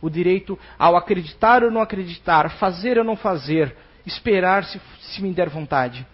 O 0.01 0.09
direito 0.09 0.57
ao 0.77 0.95
acreditar 0.95 1.63
ou 1.63 1.69
não 1.69 1.81
acreditar, 1.81 2.49
fazer 2.51 2.97
ou 2.97 3.03
não 3.03 3.17
fazer, 3.17 3.75
esperar 4.05 4.63
se, 4.63 4.79
se 5.01 5.21
me 5.21 5.33
der 5.33 5.49
vontade. 5.49 6.07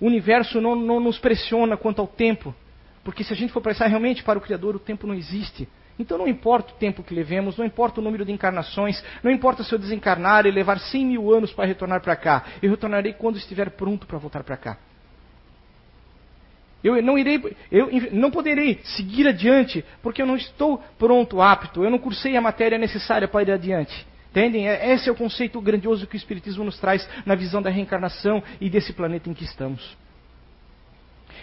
O 0.00 0.06
universo 0.06 0.60
não, 0.60 0.76
não 0.76 1.00
nos 1.00 1.18
pressiona 1.18 1.76
quanto 1.76 2.00
ao 2.00 2.06
tempo, 2.06 2.54
porque 3.02 3.24
se 3.24 3.32
a 3.32 3.36
gente 3.36 3.52
for 3.52 3.60
pensar 3.60 3.86
realmente 3.86 4.22
para 4.22 4.38
o 4.38 4.42
Criador, 4.42 4.76
o 4.76 4.80
tempo 4.80 5.06
não 5.06 5.14
existe. 5.14 5.68
Então 5.98 6.18
não 6.18 6.28
importa 6.28 6.72
o 6.72 6.76
tempo 6.76 7.02
que 7.02 7.14
levemos, 7.14 7.56
não 7.56 7.64
importa 7.64 8.00
o 8.00 8.04
número 8.04 8.24
de 8.24 8.32
encarnações, 8.32 9.02
não 9.22 9.30
importa 9.30 9.62
se 9.62 9.72
eu 9.72 9.78
desencarnar 9.78 10.44
e 10.44 10.50
levar 10.50 10.78
100 10.78 11.06
mil 11.06 11.32
anos 11.32 11.52
para 11.52 11.64
retornar 11.64 12.02
para 12.02 12.14
cá. 12.16 12.44
Eu 12.62 12.70
retornarei 12.70 13.14
quando 13.14 13.38
estiver 13.38 13.70
pronto 13.70 14.06
para 14.06 14.18
voltar 14.18 14.44
para 14.44 14.56
cá. 14.56 14.76
Eu 16.84 17.02
não 17.02 17.18
irei, 17.18 17.42
eu 17.72 17.88
não 18.12 18.30
poderei 18.30 18.80
seguir 18.84 19.26
adiante 19.26 19.84
porque 20.02 20.20
eu 20.20 20.26
não 20.26 20.36
estou 20.36 20.78
pronto, 20.98 21.40
apto. 21.40 21.82
Eu 21.82 21.90
não 21.90 21.98
cursei 21.98 22.36
a 22.36 22.40
matéria 22.40 22.78
necessária 22.78 23.26
para 23.26 23.42
ir 23.42 23.50
adiante. 23.50 24.06
Entendem? 24.36 24.68
É, 24.68 24.92
esse 24.92 25.08
é 25.08 25.12
o 25.12 25.16
conceito 25.16 25.58
grandioso 25.62 26.06
que 26.06 26.14
o 26.14 26.18
Espiritismo 26.18 26.62
nos 26.62 26.78
traz 26.78 27.08
na 27.24 27.34
visão 27.34 27.62
da 27.62 27.70
reencarnação 27.70 28.42
e 28.60 28.68
desse 28.68 28.92
planeta 28.92 29.30
em 29.30 29.32
que 29.32 29.44
estamos. 29.44 29.96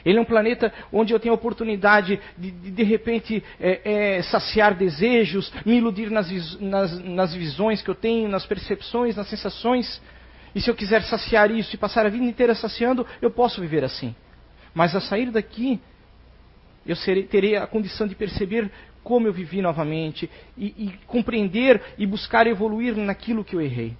Ele 0.05 0.19
é 0.19 0.21
um 0.21 0.25
planeta 0.25 0.71
onde 0.91 1.11
eu 1.11 1.19
tenho 1.19 1.33
a 1.33 1.35
oportunidade 1.35 2.21
de, 2.37 2.51
de, 2.51 2.69
de 2.69 2.83
repente, 2.83 3.43
é, 3.59 4.17
é, 4.17 4.21
saciar 4.21 4.75
desejos, 4.75 5.51
me 5.65 5.77
iludir 5.77 6.11
nas, 6.11 6.29
nas, 6.59 6.99
nas 6.99 7.33
visões 7.33 7.81
que 7.81 7.89
eu 7.89 7.95
tenho, 7.95 8.29
nas 8.29 8.45
percepções, 8.45 9.15
nas 9.15 9.27
sensações. 9.27 9.99
E 10.53 10.61
se 10.61 10.69
eu 10.69 10.75
quiser 10.75 11.01
saciar 11.01 11.49
isso 11.49 11.73
e 11.73 11.79
passar 11.79 12.05
a 12.05 12.09
vida 12.09 12.23
inteira 12.23 12.53
saciando, 12.53 13.07
eu 13.19 13.31
posso 13.31 13.59
viver 13.59 13.83
assim. 13.83 14.13
Mas 14.71 14.95
a 14.95 15.01
sair 15.01 15.31
daqui, 15.31 15.81
eu 16.85 16.95
serei, 16.95 17.23
terei 17.23 17.55
a 17.55 17.65
condição 17.65 18.05
de 18.05 18.13
perceber 18.13 18.69
como 19.03 19.27
eu 19.27 19.33
vivi 19.33 19.61
novamente 19.61 20.29
e, 20.57 20.67
e 20.77 20.99
compreender 21.05 21.81
e 21.97 22.05
buscar 22.05 22.47
evoluir 22.47 22.95
naquilo 22.95 23.43
que 23.43 23.55
eu 23.55 23.61
errei. 23.61 23.95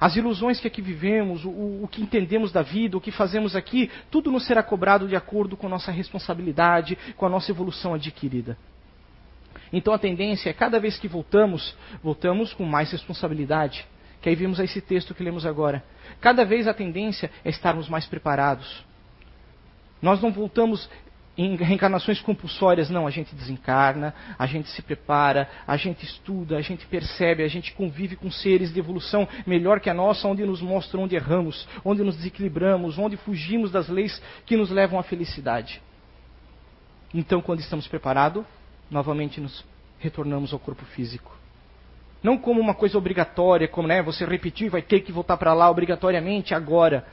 As 0.00 0.16
ilusões 0.16 0.60
que 0.60 0.66
aqui 0.66 0.82
vivemos, 0.82 1.44
o, 1.44 1.48
o, 1.48 1.88
que 1.90 2.02
entendemos 2.02 2.52
da 2.52 2.62
vida, 2.62 2.96
o 2.96 3.00
que 3.00 3.10
fazemos 3.10 3.56
aqui, 3.56 3.90
tudo 4.10 4.30
nos 4.30 4.44
será 4.44 4.62
cobrado 4.62 5.08
de 5.08 5.16
acordo 5.16 5.56
com 5.56 5.66
a 5.66 5.70
nossa 5.70 5.90
responsabilidade, 5.90 6.98
com 7.16 7.24
a 7.24 7.28
nossa 7.28 7.50
evolução 7.50 7.94
adquirida. 7.94 8.58
Então 9.72 9.94
a 9.94 9.98
tendência 9.98 10.50
é, 10.50 10.52
cada 10.52 10.78
vez 10.78 10.98
que 10.98 11.08
voltamos, 11.08 11.74
voltamos 12.02 12.52
com 12.52 12.64
mais 12.64 12.90
responsabilidade. 12.92 13.86
Que 14.20 14.28
aí 14.28 14.34
vimos 14.34 14.58
esse 14.58 14.80
texto 14.80 15.14
que 15.14 15.22
lemos 15.22 15.44
agora. 15.44 15.84
Cada 16.20 16.44
vez 16.44 16.66
a 16.66 16.74
tendência 16.74 17.30
é 17.44 17.50
estarmos 17.50 17.88
mais 17.88 18.06
preparados. 18.06 18.84
Nós 20.00 20.20
não 20.20 20.30
voltamos 20.30 20.88
em 21.36 21.56
reencarnações 21.56 22.20
compulsórias, 22.20 22.88
não, 22.88 23.06
a 23.06 23.10
gente 23.10 23.34
desencarna, 23.34 24.14
a 24.38 24.46
gente 24.46 24.68
se 24.68 24.80
prepara, 24.80 25.48
a 25.66 25.76
gente 25.76 26.04
estuda, 26.04 26.56
a 26.56 26.60
gente 26.60 26.86
percebe, 26.86 27.42
a 27.42 27.48
gente 27.48 27.72
convive 27.72 28.14
com 28.14 28.30
seres 28.30 28.72
de 28.72 28.78
evolução 28.78 29.26
melhor 29.44 29.80
que 29.80 29.90
a 29.90 29.94
nossa, 29.94 30.28
onde 30.28 30.46
nos 30.46 30.62
mostram 30.62 31.02
onde 31.02 31.16
erramos, 31.16 31.66
onde 31.84 32.04
nos 32.04 32.16
desequilibramos, 32.16 32.98
onde 32.98 33.16
fugimos 33.16 33.72
das 33.72 33.88
leis 33.88 34.22
que 34.46 34.56
nos 34.56 34.70
levam 34.70 34.98
à 34.98 35.02
felicidade. 35.02 35.82
Então, 37.12 37.40
quando 37.40 37.60
estamos 37.60 37.88
preparados, 37.88 38.44
novamente 38.90 39.40
nos 39.40 39.64
retornamos 39.98 40.52
ao 40.52 40.58
corpo 40.58 40.84
físico. 40.84 41.34
Não 42.22 42.38
como 42.38 42.60
uma 42.60 42.74
coisa 42.74 42.96
obrigatória, 42.96 43.68
como 43.68 43.88
né, 43.88 44.02
você 44.02 44.24
repetiu 44.24 44.68
e 44.68 44.70
vai 44.70 44.82
ter 44.82 45.00
que 45.00 45.12
voltar 45.12 45.36
para 45.36 45.52
lá 45.52 45.68
obrigatoriamente 45.68 46.54
agora. 46.54 47.06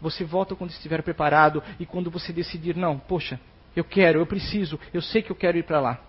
Você 0.00 0.24
volta 0.24 0.54
quando 0.54 0.70
estiver 0.70 1.02
preparado 1.02 1.62
e 1.78 1.86
quando 1.86 2.10
você 2.10 2.32
decidir, 2.32 2.76
não, 2.76 2.98
poxa, 2.98 3.40
eu 3.74 3.84
quero, 3.84 4.20
eu 4.20 4.26
preciso, 4.26 4.78
eu 4.92 5.00
sei 5.00 5.22
que 5.22 5.30
eu 5.30 5.36
quero 5.36 5.58
ir 5.58 5.64
para 5.64 5.80
lá. 5.80 6.00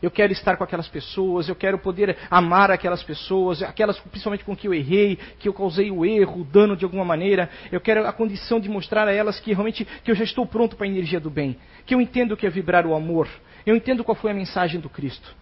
Eu 0.00 0.10
quero 0.10 0.32
estar 0.32 0.56
com 0.56 0.62
aquelas 0.62 0.86
pessoas, 0.86 1.48
eu 1.48 1.56
quero 1.56 1.76
poder 1.78 2.16
amar 2.30 2.70
aquelas 2.70 3.02
pessoas, 3.02 3.62
aquelas 3.62 3.98
principalmente 3.98 4.44
com 4.44 4.54
que 4.54 4.68
eu 4.68 4.72
errei, 4.72 5.18
que 5.40 5.48
eu 5.48 5.52
causei 5.52 5.90
o 5.90 6.04
erro, 6.04 6.42
o 6.42 6.44
dano 6.44 6.76
de 6.76 6.84
alguma 6.84 7.04
maneira. 7.04 7.50
Eu 7.72 7.80
quero 7.80 8.06
a 8.06 8.12
condição 8.12 8.60
de 8.60 8.68
mostrar 8.68 9.08
a 9.08 9.12
elas 9.12 9.40
que 9.40 9.52
realmente 9.52 9.84
que 10.04 10.10
eu 10.10 10.14
já 10.14 10.22
estou 10.22 10.46
pronto 10.46 10.76
para 10.76 10.86
a 10.86 10.88
energia 10.88 11.18
do 11.18 11.30
bem, 11.30 11.56
que 11.84 11.94
eu 11.94 12.00
entendo 12.00 12.32
o 12.32 12.36
que 12.36 12.46
é 12.46 12.50
vibrar 12.50 12.86
o 12.86 12.94
amor, 12.94 13.28
eu 13.66 13.74
entendo 13.74 14.04
qual 14.04 14.14
foi 14.14 14.30
a 14.30 14.34
mensagem 14.34 14.80
do 14.80 14.88
Cristo. 14.88 15.34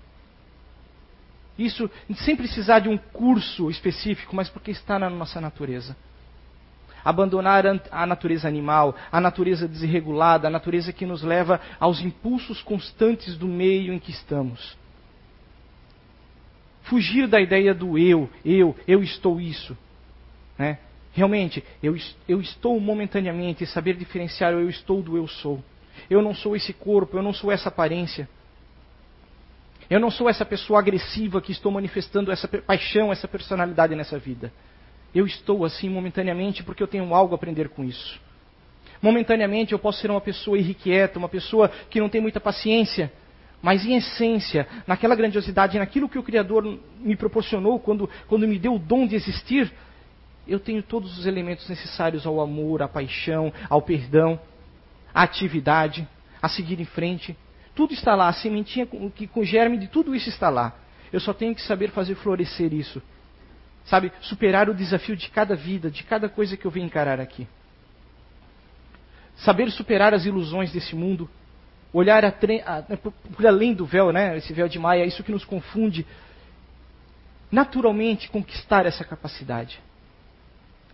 Isso 1.59 1.91
sem 2.17 2.37
precisar 2.37 2.81
de 2.81 2.89
um 2.89 2.97
curso 2.97 3.71
específico, 3.71 4.35
mas 4.35 4.49
porque 4.49 4.71
está 4.71 4.99
na 4.99 5.11
nossa 5.11 5.41
natureza 5.41 5.97
abandonar 7.07 7.65
a 7.93 8.05
natureza 8.05 8.49
animal, 8.49 8.97
a 9.13 9.21
natureza 9.21 9.69
desregulada, 9.69 10.49
a 10.49 10.51
natureza 10.51 10.93
que 10.93 11.07
nos 11.07 11.23
leva 11.23 11.61
aos 11.79 12.01
impulsos 12.01 12.61
constantes 12.63 13.39
do 13.39 13.47
meio 13.47 13.93
em 13.93 13.99
que 14.01 14.11
estamos. 14.11 14.77
Fugir 16.83 17.29
da 17.29 17.41
ideia 17.41 17.73
do 17.73 17.97
eu, 17.97 18.29
eu, 18.45 18.75
eu 18.89 19.05
estou 19.05 19.41
isso. 19.41 19.79
Né? 20.59 20.79
Realmente, 21.13 21.63
eu, 21.81 21.97
eu 22.29 22.41
estou 22.41 22.81
momentaneamente, 22.81 23.65
saber 23.67 23.95
diferenciar 23.95 24.53
o 24.53 24.59
eu 24.59 24.69
estou 24.69 25.01
do 25.01 25.17
eu 25.17 25.29
sou. 25.29 25.63
Eu 26.11 26.21
não 26.21 26.35
sou 26.35 26.57
esse 26.57 26.73
corpo, 26.73 27.17
eu 27.17 27.23
não 27.23 27.33
sou 27.33 27.53
essa 27.53 27.69
aparência. 27.69 28.29
Eu 29.89 30.01
não 30.01 30.11
sou 30.11 30.29
essa 30.29 30.45
pessoa 30.45 30.81
agressiva 30.81 31.41
que 31.41 31.53
estou 31.53 31.71
manifestando 31.71 32.33
essa 32.33 32.49
paixão, 32.49 33.13
essa 33.13 33.29
personalidade 33.29 33.95
nessa 33.95 34.19
vida. 34.19 34.53
Eu 35.17 35.25
estou 35.25 35.65
assim 35.65 35.89
momentaneamente 35.89 36.63
porque 36.63 36.83
eu 36.83 36.87
tenho 36.87 37.15
algo 37.15 37.33
a 37.35 37.37
aprender 37.37 37.71
com 37.71 37.83
isso. 37.83 38.21
Momentaneamente 39.01 39.73
eu 39.73 39.79
posso 39.79 39.99
ser 39.99 40.11
uma 40.11 40.21
pessoa 40.21 40.59
irrequieta, 40.59 41.19
uma 41.19 41.29
pessoa 41.29 41.71
que 41.89 41.99
não 41.99 42.11
tem 42.11 42.21
muita 42.21 42.39
paciência, 42.39 43.11
mas 43.63 43.87
em 43.87 43.97
essência, 43.97 44.69
naquela 44.87 45.17
grandiosidade, 45.17 45.79
naquilo 45.79 46.07
que 46.07 46.19
o 46.19 46.23
Criador 46.23 46.79
me 47.01 47.17
proporcionou 47.17 47.81
quando, 47.81 48.11
quando 48.29 48.47
me 48.47 48.59
deu 48.59 48.75
o 48.75 48.79
dom 48.79 49.07
de 49.07 49.17
existir, 49.17 49.73
eu 50.47 50.61
tenho 50.61 50.83
todos 50.83 51.19
os 51.19 51.25
elementos 51.25 51.67
necessários 51.67 52.27
ao 52.27 52.39
amor, 52.39 52.83
à 52.83 52.89
paixão, 52.89 53.51
ao 53.71 53.81
perdão, 53.81 54.39
à 55.15 55.23
atividade, 55.23 56.07
a 56.43 56.49
seguir 56.51 56.79
em 56.79 56.85
frente. 56.85 57.35
Tudo 57.75 57.95
está 57.95 58.15
lá, 58.15 58.29
a 58.29 58.35
sementinha 58.35 58.87
que 59.15 59.27
com 59.27 59.43
germe 59.43 59.79
de 59.79 59.87
tudo 59.87 60.15
isso 60.15 60.29
está 60.29 60.51
lá. 60.51 60.75
Eu 61.11 61.21
só 61.21 61.33
tenho 61.33 61.55
que 61.55 61.63
saber 61.63 61.89
fazer 61.89 62.17
florescer 62.17 62.75
isso 62.75 63.01
Sabe, 63.87 64.13
superar 64.21 64.69
o 64.69 64.75
desafio 64.75 65.17
de 65.17 65.31
cada 65.31 65.55
vida, 65.55 65.91
de 65.91 66.03
cada 66.03 66.29
coisa 66.29 66.57
que 66.57 66.67
eu 66.67 66.71
venho 66.71 66.87
encarar 66.87 67.21
aqui. 67.21 67.47
Saber 69.37 69.71
superar 69.71 70.13
as 70.13 70.25
ilusões 70.25 70.73
desse 70.73 70.97
mundo, 70.97 71.31
olhar 71.93 72.25
a, 72.25 72.29
a, 72.29 72.85
né, 72.89 72.97
por 72.97 73.47
além 73.47 73.75
do 73.75 73.87
véu, 73.87 74.13
né, 74.13 74.37
esse 74.37 74.53
véu 74.53 74.69
de 74.69 74.79
Maia, 74.79 75.05
isso 75.05 75.23
que 75.23 75.31
nos 75.31 75.45
confunde. 75.45 76.05
Naturalmente 77.51 78.29
conquistar 78.29 78.87
essa 78.87 79.05
capacidade. 79.05 79.79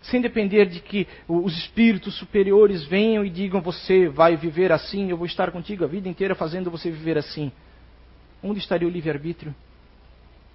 Sem 0.02 0.20
depender 0.20 0.66
de 0.66 0.80
que 0.80 1.06
os 1.26 1.56
espíritos 1.56 2.14
superiores 2.18 2.84
venham 2.84 3.24
e 3.24 3.30
digam: 3.30 3.62
você 3.62 4.08
vai 4.08 4.36
viver 4.36 4.70
assim, 4.70 5.08
eu 5.08 5.16
vou 5.16 5.26
estar 5.26 5.50
contigo 5.50 5.84
a 5.84 5.86
vida 5.86 6.08
inteira 6.08 6.34
fazendo 6.34 6.70
você 6.70 6.90
viver 6.90 7.16
assim. 7.16 7.50
Onde 8.42 8.58
estaria 8.58 8.86
o 8.86 8.90
livre-arbítrio? 8.90 9.54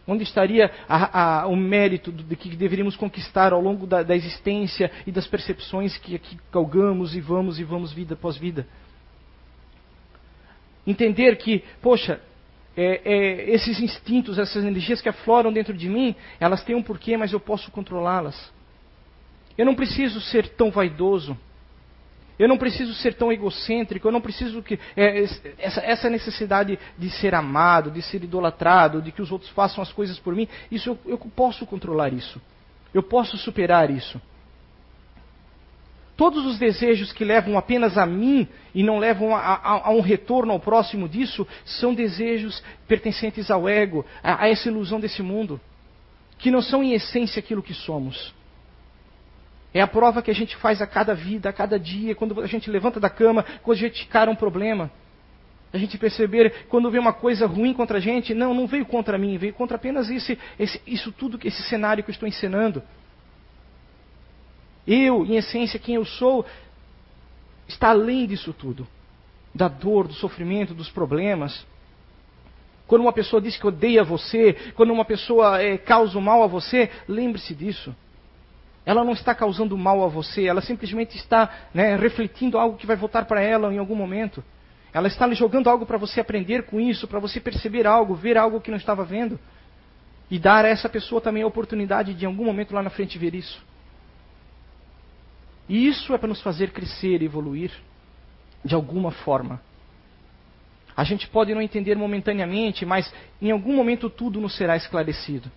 Onde 0.08 0.24
estaria 0.24 0.72
a, 0.88 1.42
a, 1.42 1.48
o 1.48 1.56
mérito 1.56 2.12
de 2.12 2.36
que 2.36 2.56
deveríamos 2.56 2.96
conquistar 2.96 3.52
ao 3.52 3.60
longo 3.60 3.86
da, 3.86 4.04
da 4.04 4.16
existência 4.16 4.90
e 5.06 5.12
das 5.12 5.28
percepções 5.28 5.98
que 5.98 6.16
aqui 6.16 6.38
galgamos 6.52 7.14
e 7.14 7.20
vamos 7.20 7.60
e 7.60 7.64
vamos 7.64 7.92
vida 7.92 8.14
após 8.14 8.38
vida? 8.38 8.66
Entender 10.86 11.36
que, 11.36 11.62
poxa, 11.82 12.22
é, 12.78 13.02
é, 13.04 13.50
esses 13.50 13.82
instintos, 13.82 14.40
essas 14.40 14.64
energias 14.64 15.02
que 15.02 15.10
afloram 15.10 15.52
dentro 15.52 15.74
de 15.74 15.90
mim, 15.90 16.16
elas 16.40 16.64
têm 16.64 16.76
um 16.76 16.84
porquê, 16.84 17.18
mas 17.18 17.34
eu 17.34 17.40
posso 17.40 17.70
controlá-las. 17.70 18.54
Eu 19.58 19.66
não 19.66 19.76
preciso 19.76 20.22
ser 20.22 20.48
tão 20.50 20.72
vaidoso. 20.72 21.38
Eu 22.40 22.48
não 22.48 22.58
preciso 22.58 22.94
ser 22.94 23.16
tão 23.16 23.32
egocêntrico, 23.32 24.08
eu 24.08 24.12
não 24.12 24.22
preciso 24.22 24.62
que 24.62 24.80
é, 24.96 25.24
essa, 25.58 25.80
essa, 25.82 26.10
necessidade 26.10 26.78
de 26.98 27.10
ser 27.10 27.34
amado, 27.34 27.90
de 27.90 28.02
ser 28.02 28.24
idolatrado, 28.24 29.02
de 29.02 29.12
que 29.12 29.22
os 29.22 29.32
outros 29.32 29.50
façam 29.52 29.82
as 29.82 29.92
coisas 29.92 30.20
por 30.20 30.36
mim, 30.36 30.48
isso 30.72 30.90
eu, 30.90 31.00
eu 31.06 31.18
posso 31.18 31.66
controlar 31.66 32.14
isso. 32.14 32.40
Eu 32.94 33.02
posso 33.02 33.38
superar 33.38 33.90
isso. 33.90 34.22
Todos 36.16 36.46
os 36.48 36.58
desejos 36.58 37.12
que 37.12 37.24
levam 37.24 37.58
apenas 37.58 37.96
a 37.96 38.06
mim 38.06 38.48
e 38.74 38.82
não 38.82 38.98
levam 38.98 39.36
a, 39.36 39.40
a, 39.40 39.88
a 39.88 39.92
um 39.92 40.02
retorno 40.02 40.52
ao 40.52 40.60
próximo 40.60 41.08
disso 41.08 41.48
são 41.64 41.94
desejos 41.94 42.64
pertencentes 42.88 43.52
ao 43.52 43.70
ego, 43.70 44.04
a, 44.24 44.44
a 44.46 44.50
essa 44.50 44.68
ilusão 44.68 45.00
desse 45.00 45.22
mundo, 45.22 45.62
que 46.40 46.50
não 46.50 46.62
são 46.62 46.84
em 46.84 46.94
essência 46.94 47.40
aquilo 47.40 47.62
que 47.62 47.74
somos. 47.74 48.34
É 49.74 49.82
a 49.82 49.88
prova 49.88 50.22
que 50.22 50.32
a 50.32 50.36
gente 50.36 50.56
faz 50.58 50.82
a 50.82 50.88
cada 50.88 51.14
vida, 51.14 51.50
a 51.50 51.54
cada 51.54 51.80
dia, 51.80 52.16
quando 52.16 52.42
a 52.42 52.48
gente 52.48 52.70
levanta 52.70 53.00
da 53.00 53.10
cama, 53.10 53.46
quando 53.64 53.78
a 53.78 53.82
gente 53.82 54.08
cara 54.08 54.32
um 54.32 54.36
problema. 54.36 54.90
A 55.74 55.78
gente 55.78 55.98
perceber 55.98 56.66
quando 56.70 56.90
vem 56.90 57.00
uma 57.00 57.14
coisa 57.14 57.46
ruim 57.46 57.74
contra 57.74 57.98
a 57.98 58.02
gente, 58.02 58.34
não, 58.34 58.54
não 58.54 58.66
veio 58.66 58.86
contra 58.86 59.18
mim, 59.18 59.38
veio 59.38 59.54
contra 59.54 59.76
apenas 59.76 60.10
esse, 60.10 60.40
esse, 60.58 60.82
isso 60.88 61.12
tudo, 61.12 61.38
esse 61.44 61.62
cenário 61.64 62.04
que 62.04 62.10
eu 62.10 62.14
estou 62.14 62.28
encenando. 62.28 62.82
Eu, 64.88 65.26
em 65.26 65.36
essência, 65.36 65.78
quem 65.78 65.96
eu 65.96 66.06
sou, 66.06 66.46
está 67.68 67.90
além 67.90 68.26
disso 68.26 68.54
tudo. 68.54 68.88
Da 69.54 69.68
dor, 69.68 70.08
do 70.08 70.14
sofrimento, 70.14 70.74
dos 70.74 70.90
problemas. 70.90 71.66
Quando 72.88 73.02
uma 73.02 73.12
pessoa 73.12 73.42
diz 73.42 73.58
que 73.58 73.68
odeia 73.68 74.04
você, 74.06 74.54
quando 74.76 74.94
uma 74.94 75.04
pessoa 75.04 75.62
é, 75.62 75.78
causa 75.78 76.20
mal 76.22 76.42
a 76.42 76.48
você, 76.48 76.90
lembre-se 77.08 77.54
disso. 77.54 77.94
Ela 78.88 79.04
não 79.04 79.12
está 79.12 79.36
causando 79.36 79.78
mal 79.78 80.02
a 80.02 80.08
você, 80.08 80.46
ela 80.46 80.62
simplesmente 80.62 81.18
está 81.18 81.68
né, 81.74 81.98
refletindo 81.98 82.58
algo 82.58 82.78
que 82.78 82.88
vai 82.88 82.96
voltar 82.96 83.26
para 83.26 83.42
ela 83.42 83.74
em 83.74 83.78
algum 83.78 83.96
momento. 83.96 84.42
Ela 84.94 85.10
está 85.10 85.28
lhe 85.28 85.36
jogando 85.36 85.70
algo 85.70 85.86
para 85.86 85.98
você 85.98 86.22
aprender 86.22 86.64
com 86.64 86.80
isso, 86.80 87.06
para 87.06 87.20
você 87.20 87.42
perceber 87.42 87.86
algo, 87.86 88.16
ver 88.16 88.38
algo 88.38 88.62
que 88.62 88.72
não 88.72 88.78
estava 88.78 89.04
vendo. 89.04 89.38
E 90.32 90.40
dar 90.40 90.64
a 90.64 90.70
essa 90.70 90.88
pessoa 90.88 91.20
também 91.20 91.44
a 91.44 91.48
oportunidade 91.48 92.14
de, 92.14 92.24
em 92.24 92.28
algum 92.28 92.46
momento 92.46 92.74
lá 92.74 92.82
na 92.82 92.90
frente, 92.90 93.18
ver 93.18 93.36
isso. 93.36 93.62
E 95.68 95.86
isso 95.86 96.14
é 96.14 96.18
para 96.18 96.30
nos 96.30 96.42
fazer 96.42 96.72
crescer 96.72 97.22
e 97.22 97.26
evoluir 97.26 97.74
de 98.64 98.74
alguma 98.74 99.12
forma. 99.12 99.60
A 100.96 101.04
gente 101.04 101.28
pode 101.28 101.54
não 101.54 101.62
entender 101.62 101.98
momentaneamente, 101.98 102.86
mas 102.86 103.14
em 103.42 103.52
algum 103.52 103.76
momento 103.76 104.10
tudo 104.10 104.40
nos 104.40 104.56
será 104.56 104.78
esclarecido 104.78 105.52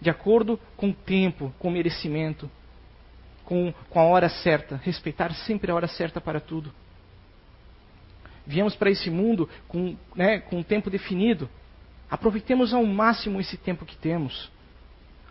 de 0.00 0.08
acordo 0.08 0.58
com 0.76 0.90
o 0.90 0.94
tempo, 0.94 1.52
com 1.58 1.68
o 1.68 1.70
merecimento, 1.70 2.50
com, 3.44 3.74
com 3.88 4.00
a 4.00 4.04
hora 4.04 4.28
certa. 4.28 4.80
Respeitar 4.82 5.32
sempre 5.34 5.70
a 5.70 5.74
hora 5.74 5.86
certa 5.86 6.20
para 6.20 6.40
tudo. 6.40 6.72
Viemos 8.46 8.74
para 8.74 8.90
esse 8.90 9.10
mundo 9.10 9.48
com, 9.68 9.96
né, 10.14 10.40
com 10.40 10.58
um 10.58 10.62
tempo 10.62 10.88
definido. 10.88 11.48
Aproveitemos 12.10 12.72
ao 12.72 12.84
máximo 12.84 13.40
esse 13.40 13.56
tempo 13.56 13.84
que 13.84 13.96
temos. 13.96 14.50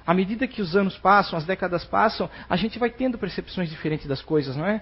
À 0.06 0.14
medida 0.14 0.48
que 0.48 0.62
os 0.62 0.76
anos 0.76 0.98
passam, 0.98 1.38
as 1.38 1.46
décadas 1.46 1.84
passam, 1.86 2.30
a 2.50 2.56
gente 2.56 2.80
vai 2.80 2.90
tendo 2.90 3.18
percepções 3.18 3.70
diferentes 3.70 4.08
das 4.08 4.22
coisas, 4.22 4.56
não 4.56 4.66
é? 4.66 4.82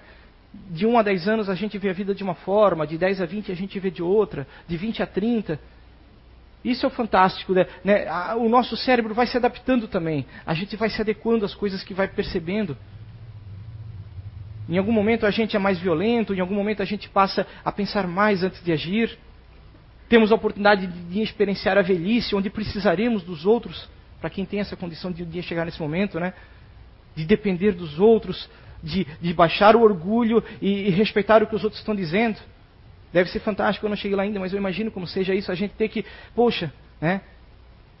De 0.70 0.86
1 0.86 0.98
a 0.98 1.02
10 1.02 1.28
anos 1.28 1.50
a 1.50 1.54
gente 1.54 1.76
vê 1.76 1.90
a 1.90 1.92
vida 1.92 2.14
de 2.14 2.22
uma 2.22 2.34
forma, 2.34 2.86
de 2.86 2.96
10 2.96 3.20
a 3.20 3.26
20 3.26 3.52
a 3.52 3.54
gente 3.54 3.78
vê 3.78 3.90
de 3.90 4.02
outra, 4.02 4.46
de 4.66 4.76
20 4.76 5.02
a 5.02 5.06
30 5.06 5.60
isso 6.64 6.84
é 6.84 6.88
o 6.88 6.90
fantástico, 6.90 7.52
né? 7.52 7.66
né? 7.84 8.06
O 8.34 8.48
nosso 8.48 8.76
cérebro 8.76 9.14
vai 9.14 9.26
se 9.26 9.36
adaptando 9.36 9.86
também. 9.86 10.26
A 10.44 10.54
gente 10.54 10.76
vai 10.76 10.90
se 10.90 11.00
adequando 11.00 11.44
às 11.44 11.54
coisas 11.54 11.82
que 11.82 11.94
vai 11.94 12.08
percebendo. 12.08 12.76
Em 14.68 14.76
algum 14.76 14.92
momento 14.92 15.24
a 15.24 15.30
gente 15.30 15.56
é 15.56 15.58
mais 15.58 15.78
violento, 15.78 16.34
em 16.34 16.40
algum 16.40 16.54
momento 16.54 16.82
a 16.82 16.84
gente 16.84 17.08
passa 17.08 17.46
a 17.64 17.72
pensar 17.72 18.06
mais 18.06 18.42
antes 18.42 18.62
de 18.62 18.72
agir. 18.72 19.16
Temos 20.08 20.32
a 20.32 20.34
oportunidade 20.34 20.86
de 20.86 21.22
experienciar 21.22 21.78
a 21.78 21.82
velhice, 21.82 22.34
onde 22.34 22.50
precisaremos 22.50 23.22
dos 23.22 23.46
outros, 23.46 23.88
para 24.20 24.28
quem 24.28 24.44
tem 24.44 24.60
essa 24.60 24.76
condição 24.76 25.12
de 25.12 25.42
chegar 25.42 25.64
nesse 25.64 25.80
momento, 25.80 26.18
né? 26.18 26.34
De 27.14 27.24
depender 27.24 27.72
dos 27.72 27.98
outros, 27.98 28.48
de, 28.82 29.06
de 29.20 29.32
baixar 29.32 29.76
o 29.76 29.82
orgulho 29.82 30.42
e, 30.60 30.88
e 30.88 30.90
respeitar 30.90 31.42
o 31.42 31.46
que 31.46 31.54
os 31.54 31.62
outros 31.62 31.80
estão 31.80 31.94
dizendo. 31.94 32.38
Deve 33.12 33.30
ser 33.30 33.40
fantástico, 33.40 33.86
eu 33.86 33.90
não 33.90 33.96
cheguei 33.96 34.16
lá 34.16 34.22
ainda, 34.22 34.38
mas 34.38 34.52
eu 34.52 34.58
imagino 34.58 34.90
como 34.90 35.06
seja 35.06 35.34
isso, 35.34 35.50
a 35.50 35.54
gente 35.54 35.74
ter 35.74 35.88
que, 35.88 36.04
poxa, 36.34 36.72
né? 37.00 37.22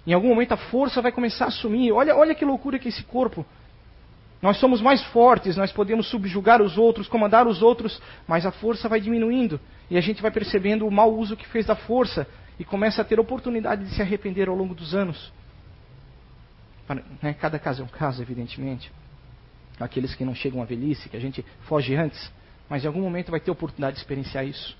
Em 0.06 0.12
algum 0.12 0.28
momento 0.28 0.52
a 0.52 0.56
força 0.56 1.02
vai 1.02 1.12
começar 1.12 1.46
a 1.46 1.50
sumir. 1.50 1.92
Olha, 1.92 2.16
olha 2.16 2.34
que 2.34 2.44
loucura 2.44 2.78
que 2.78 2.88
esse 2.88 3.02
corpo. 3.04 3.44
Nós 4.40 4.58
somos 4.58 4.80
mais 4.80 5.02
fortes, 5.06 5.56
nós 5.56 5.72
podemos 5.72 6.08
subjugar 6.08 6.62
os 6.62 6.78
outros, 6.78 7.08
comandar 7.08 7.46
os 7.46 7.60
outros, 7.60 8.00
mas 8.26 8.46
a 8.46 8.52
força 8.52 8.88
vai 8.88 9.00
diminuindo. 9.00 9.60
E 9.90 9.98
a 9.98 10.00
gente 10.00 10.22
vai 10.22 10.30
percebendo 10.30 10.86
o 10.86 10.90
mau 10.90 11.12
uso 11.12 11.36
que 11.36 11.46
fez 11.48 11.66
da 11.66 11.74
força 11.74 12.26
e 12.58 12.64
começa 12.64 13.02
a 13.02 13.04
ter 13.04 13.18
oportunidade 13.18 13.84
de 13.84 13.94
se 13.94 14.00
arrepender 14.00 14.48
ao 14.48 14.54
longo 14.54 14.74
dos 14.74 14.94
anos. 14.94 15.32
Né, 17.20 17.34
cada 17.34 17.58
caso 17.58 17.82
é 17.82 17.84
um 17.84 17.88
caso, 17.88 18.22
evidentemente. 18.22 18.90
Aqueles 19.80 20.14
que 20.14 20.24
não 20.24 20.34
chegam 20.34 20.62
à 20.62 20.64
velhice, 20.64 21.08
que 21.08 21.16
a 21.16 21.20
gente 21.20 21.44
foge 21.62 21.94
antes, 21.94 22.32
mas 22.68 22.84
em 22.84 22.86
algum 22.86 23.02
momento 23.02 23.30
vai 23.30 23.40
ter 23.40 23.50
oportunidade 23.50 23.96
de 23.96 24.00
experienciar 24.00 24.46
isso 24.46 24.76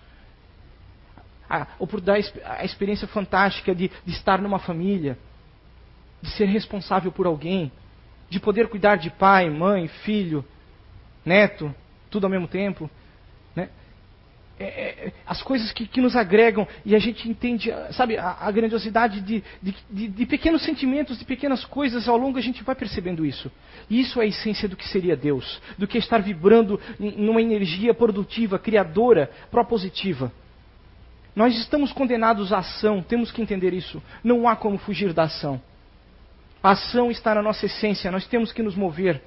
a 1.48 1.66
oportunidade, 1.78 2.32
a 2.44 2.64
experiência 2.64 3.08
fantástica 3.08 3.74
de, 3.74 3.90
de 4.04 4.12
estar 4.12 4.40
numa 4.40 4.58
família, 4.58 5.18
de 6.20 6.30
ser 6.30 6.46
responsável 6.46 7.10
por 7.10 7.26
alguém, 7.26 7.72
de 8.28 8.38
poder 8.38 8.68
cuidar 8.68 8.96
de 8.96 9.10
pai, 9.10 9.48
mãe, 9.48 9.88
filho, 9.88 10.44
neto, 11.24 11.74
tudo 12.10 12.24
ao 12.24 12.30
mesmo 12.30 12.48
tempo. 12.48 12.90
Né? 13.56 13.68
É, 14.60 14.64
é, 14.64 15.12
as 15.26 15.40
coisas 15.42 15.72
que, 15.72 15.86
que, 15.86 16.00
nos 16.00 16.16
agregam 16.16 16.66
e 16.84 16.94
a 16.94 16.98
gente 16.98 17.28
entende, 17.28 17.72
sabe, 17.92 18.18
a, 18.18 18.36
a 18.40 18.50
grandiosidade 18.50 19.20
de, 19.20 19.42
de, 19.62 20.08
de, 20.08 20.26
pequenos 20.26 20.62
sentimentos, 20.62 21.18
de 21.18 21.24
pequenas 21.24 21.64
coisas, 21.64 22.08
ao 22.08 22.16
longo 22.16 22.38
a 22.38 22.42
gente 22.42 22.62
vai 22.64 22.74
percebendo 22.74 23.24
isso. 23.24 23.50
E 23.88 24.00
isso 24.00 24.20
é 24.20 24.24
a 24.24 24.26
essência 24.26 24.68
do 24.68 24.76
que 24.76 24.88
seria 24.88 25.16
Deus, 25.16 25.62
do 25.78 25.86
que 25.86 25.96
estar 25.96 26.18
vibrando 26.18 26.80
numa 26.98 27.40
energia 27.40 27.94
produtiva, 27.94 28.58
criadora, 28.58 29.30
propositiva. 29.50 30.32
Nós 31.38 31.56
estamos 31.56 31.92
condenados 31.92 32.52
à 32.52 32.58
ação, 32.58 33.00
temos 33.00 33.30
que 33.30 33.40
entender 33.40 33.72
isso. 33.72 34.02
Não 34.24 34.48
há 34.48 34.56
como 34.56 34.76
fugir 34.76 35.12
da 35.12 35.22
ação. 35.22 35.62
A 36.60 36.72
ação 36.72 37.12
está 37.12 37.32
na 37.32 37.40
nossa 37.40 37.64
essência, 37.64 38.10
nós 38.10 38.26
temos 38.26 38.50
que 38.50 38.60
nos 38.60 38.74
mover. 38.74 39.22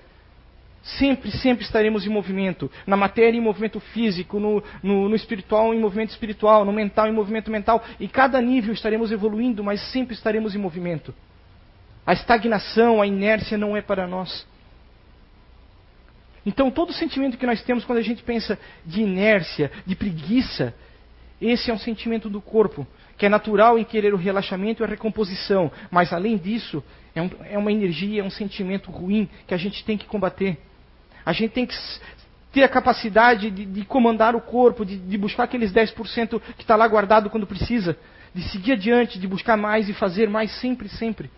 Sempre, 0.84 1.32
sempre 1.32 1.64
estaremos 1.64 2.06
em 2.06 2.10
movimento. 2.10 2.70
Na 2.86 2.98
matéria, 2.98 3.38
em 3.38 3.42
movimento 3.42 3.80
físico, 3.80 4.42
no, 4.42 4.62
no, 4.84 5.08
no, 5.08 5.16
espiritual, 5.16 5.74
em 5.74 5.80
movimento 5.80 6.10
espiritual, 6.10 6.66
no 6.66 6.74
mental, 6.74 7.08
em 7.08 7.14
movimento 7.14 7.50
mental. 7.50 7.82
E 7.98 8.10
cada 8.10 8.42
nível 8.42 8.74
estaremos 8.74 9.10
evoluindo, 9.10 9.64
mas 9.64 9.80
sempre 9.94 10.14
estaremos 10.14 10.54
em 10.54 10.58
movimento. 10.58 11.16
A 12.06 12.12
estagnação, 12.12 13.02
a 13.02 13.08
inércia 13.08 13.58
não 13.58 13.78
é 13.78 13.82
para 13.82 14.06
nós. 14.06 14.46
Então, 16.46 16.70
todo 16.70 16.92
sentimento 16.92 17.38
que 17.38 17.46
nós 17.46 17.64
temos 17.64 17.86
quando 17.86 18.00
a 18.00 18.04
gente 18.04 18.22
pensa 18.22 18.60
de 18.86 19.00
inércia, 19.00 19.72
de 19.86 19.96
preguiça, 19.96 20.76
esse 21.42 21.72
é 21.72 21.74
um 21.74 21.78
sentimento 21.78 22.30
do 22.30 22.40
corpo, 22.40 22.86
que 23.18 23.26
é 23.26 23.30
natural 23.30 23.80
em 23.80 23.84
querer 23.84 24.14
o 24.14 24.18
relaxamento 24.18 24.84
e 24.84 24.86
a 24.86 24.88
recomposição, 24.88 25.72
mas 25.90 26.14
além 26.14 26.38
disso, 26.38 26.84
é, 27.16 27.22
um, 27.22 27.30
é 27.50 27.58
uma 27.58 27.72
energia, 27.72 28.22
é 28.22 28.24
um 28.24 28.30
sentimento 28.30 28.92
ruim 28.92 29.28
que 29.48 29.54
a 29.54 29.58
gente 29.58 29.84
tem 29.84 29.98
que 29.98 30.06
combater. 30.06 30.58
A 31.26 31.34
gente 31.34 31.52
tem 31.52 31.66
que 31.66 31.76
ter 32.52 32.64
a 32.64 32.70
capacidade 32.70 33.50
de, 33.50 33.66
de 33.66 33.86
comandar 33.86 34.36
o 34.36 34.42
corpo, 34.42 34.86
de, 34.86 34.98
de 34.98 35.18
buscar 35.18 35.44
aqueles 35.44 35.74
10% 35.74 36.42
que 36.58 36.62
está 36.62 36.76
lá 36.76 36.88
guardado 36.88 37.30
quando 37.30 37.48
precisa, 37.48 37.98
de 38.34 38.44
seguir 38.50 38.74
adiante, 38.74 39.20
de 39.20 39.28
buscar 39.28 39.58
mais 39.58 39.90
e 39.90 39.94
fazer 39.94 40.30
mais 40.30 40.52
sempre, 40.60 40.88
sempre. 40.90 41.30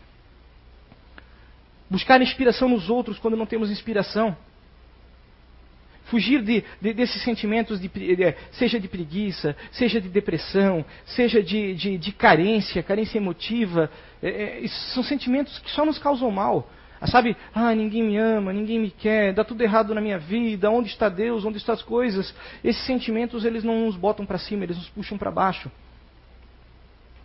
Buscar 1.89 2.21
inspiração 2.21 2.67
nos 2.67 2.89
outros 2.89 3.19
quando 3.19 3.37
não 3.37 3.45
temos 3.45 3.71
inspiração. 3.71 4.35
Fugir 6.13 6.43
de, 6.43 6.63
de, 6.79 6.93
desses 6.93 7.23
sentimentos, 7.23 7.81
de, 7.81 7.87
de, 7.87 8.35
seja 8.51 8.79
de 8.79 8.87
preguiça, 8.87 9.55
seja 9.71 9.99
de 9.99 10.07
depressão, 10.07 10.85
seja 11.07 11.41
de, 11.41 11.73
de 11.97 12.11
carência, 12.11 12.83
carência 12.83 13.17
emotiva. 13.17 13.89
É, 14.21 14.63
é, 14.63 14.67
são 14.93 15.01
sentimentos 15.01 15.57
que 15.57 15.71
só 15.71 15.83
nos 15.83 15.97
causam 15.97 16.29
mal. 16.29 16.69
Ah, 17.01 17.07
sabe, 17.07 17.35
ah, 17.51 17.73
ninguém 17.73 18.03
me 18.03 18.15
ama, 18.15 18.53
ninguém 18.53 18.77
me 18.77 18.91
quer, 18.91 19.33
dá 19.33 19.43
tudo 19.43 19.63
errado 19.63 19.95
na 19.95 20.01
minha 20.01 20.19
vida, 20.19 20.69
onde 20.69 20.89
está 20.89 21.09
Deus, 21.09 21.45
onde 21.45 21.57
estão 21.57 21.73
as 21.73 21.81
coisas? 21.81 22.31
Esses 22.63 22.85
sentimentos, 22.85 23.43
eles 23.43 23.63
não 23.63 23.87
nos 23.87 23.97
botam 23.97 24.23
para 24.23 24.37
cima, 24.37 24.65
eles 24.65 24.77
nos 24.77 24.89
puxam 24.89 25.17
para 25.17 25.31
baixo. 25.31 25.71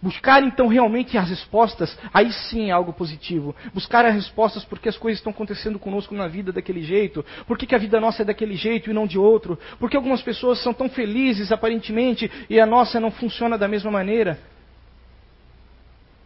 Buscar 0.00 0.44
então 0.44 0.68
realmente 0.68 1.18
as 1.18 1.28
respostas, 1.28 1.98
aí 2.14 2.32
sim 2.32 2.68
é 2.68 2.70
algo 2.70 2.92
positivo. 2.92 3.54
Buscar 3.74 4.04
as 4.04 4.14
respostas 4.14 4.64
porque 4.64 4.88
as 4.88 4.96
coisas 4.96 5.18
estão 5.18 5.32
acontecendo 5.32 5.76
conosco 5.76 6.14
na 6.14 6.28
vida 6.28 6.52
daquele 6.52 6.82
jeito. 6.82 7.24
Por 7.48 7.58
que, 7.58 7.66
que 7.66 7.74
a 7.74 7.78
vida 7.78 7.98
nossa 7.98 8.22
é 8.22 8.24
daquele 8.24 8.54
jeito 8.54 8.88
e 8.88 8.92
não 8.92 9.08
de 9.08 9.18
outro? 9.18 9.58
Porque 9.80 9.96
algumas 9.96 10.22
pessoas 10.22 10.62
são 10.62 10.72
tão 10.72 10.88
felizes 10.88 11.50
aparentemente 11.50 12.30
e 12.48 12.60
a 12.60 12.66
nossa 12.66 13.00
não 13.00 13.10
funciona 13.10 13.58
da 13.58 13.66
mesma 13.66 13.90
maneira. 13.90 14.38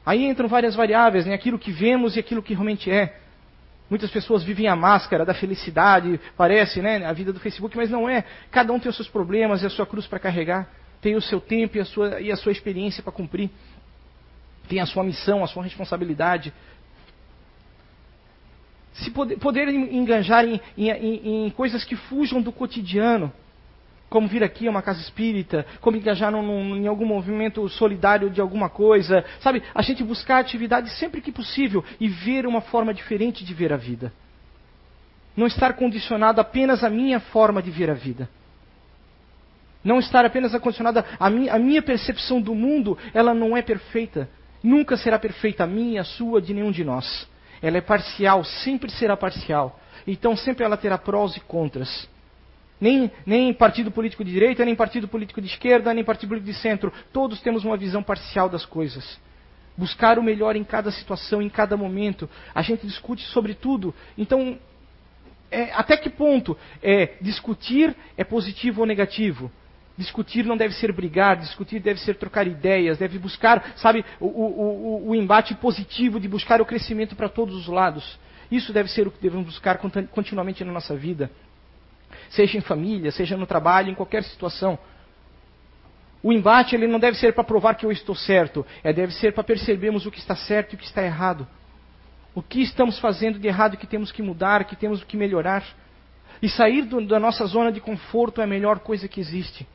Aí 0.05 0.27
entram 0.27 0.49
várias 0.49 0.75
variáveis, 0.75 1.25
né? 1.25 1.33
aquilo 1.33 1.59
que 1.59 1.73
vemos 1.73 2.17
e 2.17 2.21
aquilo 2.21 2.43
que 2.43 2.53
realmente 2.53 2.91
é. 2.91 3.21
Muitas 3.89 4.11
pessoas 4.11 4.43
vivem 4.43 4.69
a 4.69 4.77
máscara 4.77 5.25
da 5.25 5.33
felicidade, 5.33 6.21
parece, 6.37 6.81
né? 6.81 7.05
A 7.05 7.13
vida 7.13 7.31
do 7.33 7.39
Facebook, 7.39 7.77
mas 7.77 7.91
não 7.91 8.09
é. 8.09 8.25
Cada 8.51 8.73
um 8.73 8.79
tem 8.79 8.89
os 8.89 8.97
seus 8.97 9.09
problemas 9.09 9.63
e 9.63 9.67
a 9.67 9.71
sua 9.71 9.87
cruz 9.87 10.07
para 10.07 10.19
carregar 10.19 10.82
tem 11.03 11.17
o 11.17 11.21
seu 11.21 11.41
tempo 11.41 11.77
e 11.77 11.81
a 11.81 11.85
sua, 11.85 12.21
e 12.21 12.31
a 12.31 12.37
sua 12.37 12.53
experiência 12.53 13.03
para 13.03 13.13
cumprir, 13.13 13.51
tem 14.69 14.81
a 14.81 14.87
sua 14.87 15.03
missão, 15.03 15.43
a 15.43 15.49
sua 15.49 15.65
responsabilidade. 15.65 16.55
Se 18.95 19.11
poder, 19.11 19.37
poder 19.39 19.69
enganjar 19.69 20.45
em, 20.45 20.61
em, 20.79 21.47
em, 21.47 21.51
coisas 21.51 21.85
que 21.85 21.97
fujam 21.97 22.41
do 22.41 22.53
cotidiano, 22.53 23.33
como 24.09 24.29
vir 24.29 24.45
aqui 24.45 24.69
a 24.69 24.71
uma 24.71 24.83
casa 24.83 25.01
espírita, 25.01 25.67
como 25.81 25.97
engajar 25.97 26.31
num, 26.31 26.43
num, 26.43 26.77
em 26.77 26.87
algum 26.87 27.07
movimento 27.07 27.69
solidário 27.69 28.31
de 28.31 28.41
alguma 28.41 28.69
coisa, 28.69 29.25
sabe? 29.41 29.61
A 29.75 29.83
gente 29.83 30.05
buscar 30.05 30.39
atividade 30.39 30.89
sempre 30.99 31.21
que 31.21 31.33
possível 31.33 31.85
e 31.99 32.09
ver 32.09 32.47
uma 32.47 32.61
forma 32.61 32.95
diferente 32.95 33.45
de 33.45 33.53
ver 33.53 33.73
a 33.73 33.77
vida. 33.77 34.13
Não 35.37 35.47
estar 35.49 35.73
condicionado 35.73 36.41
apenas 36.41 36.85
à 36.85 36.91
minha 36.91 37.19
forma 37.19 37.61
de 37.61 37.71
ver 37.71 37.91
a 37.91 37.95
vida. 37.95 38.29
Não 39.85 39.99
estar 39.99 40.25
apenas 40.25 40.55
acondicionada 40.55 41.05
a, 41.19 41.27
a 41.27 41.59
minha 41.59 41.83
percepção 41.83 42.41
do 42.41 42.55
mundo, 42.55 42.97
ela 43.13 43.35
não 43.35 43.57
é 43.57 43.63
perfeita. 43.63 44.29
Nunca 44.63 44.97
será 44.97 45.19
perfeita 45.19 45.65
a 45.65 45.67
minha, 45.67 46.03
a 46.03 46.05
sua, 46.05 46.41
de 46.41 46.55
nenhum 46.55 46.71
de 46.71 46.85
nós. 46.85 47.29
Ela 47.61 47.79
é 47.79 47.81
parcial, 47.81 48.45
sempre 48.45 48.91
será 48.91 49.17
parcial. 49.17 49.81
Então 50.07 50.37
sempre 50.37 50.65
ela 50.65 50.77
terá 50.77 50.99
prós 50.99 51.37
e 51.37 51.41
contras. 51.41 52.09
Nem, 52.81 53.11
nem 53.25 53.53
partido 53.55 53.91
político 53.93 54.25
de 54.25 54.33
direita, 54.33 54.65
nem 54.65 54.75
partido 54.75 55.07
político 55.07 55.41
de 55.41 55.47
esquerda, 55.47 55.95
nem 55.95 56.03
partido 56.03 56.31
político 56.31 56.53
de 56.53 56.59
centro. 56.59 56.93
Todos 57.13 57.41
temos 57.41 57.65
uma 57.65 57.77
visão 57.77 58.03
parcial 58.03 58.49
das 58.49 58.65
coisas. 58.65 59.21
Buscar 59.77 60.19
o 60.19 60.23
melhor 60.23 60.57
em 60.57 60.65
cada 60.65 60.91
situação, 60.91 61.41
em 61.41 61.49
cada 61.49 61.77
momento. 61.77 62.29
A 62.55 62.61
gente 62.61 62.87
discute 62.87 63.25
sobre 63.27 63.55
tudo. 63.55 63.95
Então, 64.19 64.59
é, 65.51 65.73
até 65.75 65.97
que 65.97 66.11
ponto 66.11 66.59
é, 66.83 67.15
discutir 67.21 67.95
é 68.17 68.25
positivo 68.25 68.81
ou 68.81 68.87
negativo? 68.87 69.51
Discutir 69.97 70.45
não 70.45 70.57
deve 70.57 70.75
ser 70.75 70.91
brigar, 70.91 71.37
discutir 71.37 71.79
deve 71.79 72.01
ser 72.01 72.15
trocar 72.15 72.47
ideias, 72.47 72.97
deve 72.97 73.19
buscar, 73.19 73.73
sabe, 73.77 74.05
o, 74.19 74.27
o, 74.27 75.09
o, 75.11 75.15
embate 75.15 75.55
positivo 75.55 76.19
de 76.19 76.27
buscar 76.27 76.63
o 76.63 76.67
crescimento 76.67 77.15
para 77.15 77.29
todos 77.29 77.55
os 77.55 77.67
lados. 77.67 78.19
Isso 78.51 78.73
deve 78.73 78.89
ser 78.89 79.07
o 79.07 79.11
que 79.11 79.21
devemos 79.21 79.47
buscar 79.47 79.79
continuamente 80.11 80.65
na 80.65 80.73
nossa 80.73 80.97
vida. 80.97 81.31
Seja 82.31 82.57
em 82.57 82.63
família, 82.63 83.11
seja 83.11 83.37
no 83.37 83.47
trabalho, 83.47 83.91
em 83.91 83.95
qualquer 83.95 84.25
situação. 84.25 84.79
O 86.23 86.33
embate 86.33 86.75
ele 86.75 86.87
não 86.87 86.99
deve 86.99 87.19
ser 87.19 87.35
para 87.35 87.45
provar 87.45 87.75
que 87.75 87.85
eu 87.85 87.93
estou 87.93 88.15
certo, 88.15 88.65
é 88.83 88.93
deve 88.93 89.13
ser 89.13 89.35
para 89.35 89.45
percebermos 89.45 90.07
o 90.07 90.11
que 90.11 90.19
está 90.19 90.37
certo 90.37 90.73
e 90.73 90.77
o 90.77 90.79
que 90.79 90.87
está 90.87 91.03
errado. 91.03 91.47
O 92.35 92.41
que 92.41 92.63
estamos 92.63 92.99
fazendo 92.99 93.39
de 93.39 93.47
errado 93.47 93.77
que 93.77 93.87
temos 93.87 94.11
que 94.11 94.23
mudar, 94.23 94.65
que 94.65 94.77
temos 94.77 95.05
que 95.05 95.19
melhorar. 95.19 95.63
E 96.41 96.49
sair 96.49 96.83
do, 96.83 97.07
da 97.07 97.21
nossa 97.21 97.45
zona 97.45 97.71
de 97.71 97.81
conforto 97.81 98.41
é 98.41 98.45
a 98.45 98.47
melhor 98.47 98.79
coisa 98.79 99.07
que 99.07 99.21
existe 99.21 99.67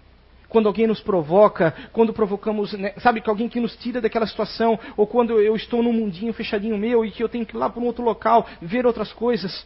quando 0.50 0.68
alguém 0.68 0.88
nos 0.88 1.02
provoca, 1.02 1.74
quando 1.92 2.14
provocamos, 2.14 2.74
né, 2.74 2.94
sabe, 2.98 3.22
que 3.22 3.30
alguém 3.30 3.50
que 3.50 3.60
nos 3.60 3.76
tira 3.76 4.00
daquela 4.00 4.26
situação, 4.26 4.80
ou 4.96 5.06
quando 5.06 5.40
eu 5.40 5.56
estou 5.56 5.84
num 5.84 5.94
mundinho 5.94 6.34
fechadinho 6.34 6.78
meu 6.78 7.04
e 7.04 7.12
que 7.12 7.24
eu 7.24 7.30
tenho 7.30 7.46
que 7.46 7.56
ir 7.56 7.60
lá 7.60 7.70
para 7.70 7.82
um 7.82 7.86
outro 7.86 8.04
local, 8.04 8.48
ver 8.62 8.86
outras 8.86 9.12
coisas. 9.12 9.66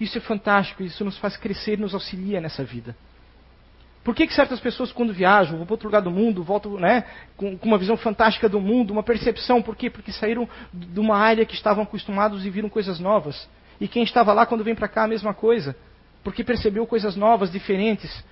Isso 0.00 0.18
é 0.18 0.20
fantástico, 0.20 0.82
isso 0.82 1.04
nos 1.04 1.18
faz 1.18 1.36
crescer, 1.36 1.78
nos 1.78 1.94
auxilia 1.94 2.40
nessa 2.40 2.64
vida. 2.64 2.94
Por 4.06 4.14
que, 4.14 4.24
que 4.24 4.34
certas 4.34 4.60
pessoas, 4.60 4.92
quando 4.92 5.12
viajam, 5.12 5.56
vão 5.56 5.66
para 5.66 5.74
outro 5.74 5.88
lugar 5.88 6.00
do 6.00 6.12
mundo, 6.12 6.44
voltam 6.44 6.78
né, 6.78 7.04
com, 7.36 7.58
com, 7.58 7.66
uma 7.66 7.76
visão 7.76 7.96
fantástica 7.96 8.48
do 8.48 8.60
mundo, 8.60 8.92
uma 8.92 9.02
percepção? 9.02 9.60
Por 9.60 9.74
quê? 9.74 9.90
Porque 9.90 10.12
saíram 10.12 10.48
de 10.72 11.00
uma 11.00 11.16
área 11.16 11.44
que 11.44 11.54
estavam 11.54 11.82
acostumados 11.82 12.46
e 12.46 12.50
viram 12.50 12.68
coisas 12.68 13.00
novas. 13.00 13.48
E 13.80 13.88
quem 13.88 14.04
estava 14.04 14.32
lá, 14.32 14.46
quando 14.46 14.62
vem 14.62 14.76
para 14.76 14.86
cá, 14.86 15.04
a 15.04 15.08
mesma 15.08 15.34
coisa. 15.34 15.74
Porque 16.22 16.44
percebeu 16.44 16.86
coisas 16.86 17.16
novas, 17.16 17.50
diferentes. 17.50 18.24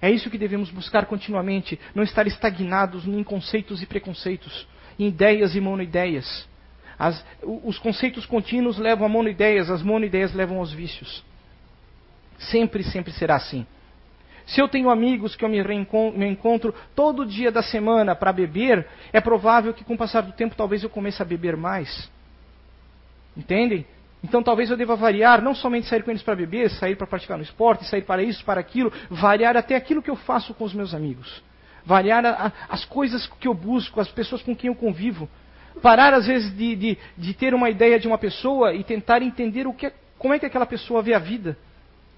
É 0.00 0.10
isso 0.10 0.30
que 0.30 0.38
devemos 0.38 0.70
buscar 0.70 1.06
continuamente, 1.06 1.78
não 1.94 2.02
estar 2.02 2.26
estagnados 2.26 3.06
em 3.06 3.22
conceitos 3.22 3.82
e 3.82 3.86
preconceitos, 3.86 4.66
em 4.98 5.06
ideias 5.06 5.54
e 5.54 5.60
monoideias. 5.60 6.46
As, 6.98 7.24
os 7.42 7.78
conceitos 7.78 8.26
contínuos 8.26 8.78
levam 8.78 9.06
a 9.06 9.08
monoideias, 9.08 9.70
as 9.70 9.82
monoideias 9.82 10.32
levam 10.34 10.58
aos 10.58 10.72
vícios. 10.72 11.24
Sempre, 12.38 12.84
sempre 12.84 13.12
será 13.12 13.36
assim. 13.36 13.66
Se 14.46 14.60
eu 14.60 14.68
tenho 14.68 14.90
amigos 14.90 15.34
que 15.34 15.44
eu 15.44 15.48
me, 15.48 15.62
me 15.62 16.26
encontro 16.26 16.74
todo 16.94 17.24
dia 17.24 17.50
da 17.50 17.62
semana 17.62 18.14
para 18.14 18.32
beber, 18.32 18.86
é 19.12 19.20
provável 19.20 19.72
que 19.72 19.84
com 19.84 19.94
o 19.94 19.98
passar 19.98 20.20
do 20.20 20.32
tempo 20.32 20.54
talvez 20.54 20.82
eu 20.82 20.90
comece 20.90 21.22
a 21.22 21.24
beber 21.24 21.56
mais. 21.56 22.10
Entendem? 23.36 23.86
Então 24.24 24.42
talvez 24.42 24.70
eu 24.70 24.76
deva 24.76 24.96
variar, 24.96 25.42
não 25.42 25.54
somente 25.54 25.86
sair 25.86 26.02
com 26.02 26.10
eles 26.10 26.22
para 26.22 26.34
beber, 26.34 26.70
sair 26.70 26.96
para 26.96 27.06
praticar 27.06 27.36
no 27.36 27.44
esporte, 27.44 27.84
sair 27.84 28.00
para 28.00 28.22
isso, 28.22 28.42
para 28.42 28.58
aquilo, 28.58 28.90
variar 29.10 29.54
até 29.54 29.76
aquilo 29.76 30.02
que 30.02 30.08
eu 30.08 30.16
faço 30.16 30.54
com 30.54 30.64
os 30.64 30.72
meus 30.72 30.94
amigos. 30.94 31.42
Variar 31.84 32.24
a, 32.24 32.46
a, 32.46 32.52
as 32.70 32.86
coisas 32.86 33.26
que 33.38 33.46
eu 33.46 33.52
busco, 33.52 34.00
as 34.00 34.08
pessoas 34.08 34.42
com 34.42 34.56
quem 34.56 34.68
eu 34.68 34.74
convivo. 34.74 35.28
Parar 35.82 36.14
às 36.14 36.26
vezes 36.26 36.56
de, 36.56 36.74
de, 36.74 36.98
de 37.18 37.34
ter 37.34 37.52
uma 37.52 37.68
ideia 37.68 38.00
de 38.00 38.08
uma 38.08 38.16
pessoa 38.16 38.72
e 38.72 38.82
tentar 38.82 39.20
entender 39.20 39.66
o 39.66 39.74
que, 39.74 39.92
como 40.16 40.32
é 40.32 40.38
que 40.38 40.46
aquela 40.46 40.64
pessoa 40.64 41.02
vê 41.02 41.12
a 41.12 41.18
vida. 41.18 41.58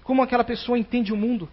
Como 0.01 0.23
aquela 0.23 0.45
pessoa 0.45 0.79
entende 0.79 1.11
o 1.11 1.17
mundo. 1.17 1.49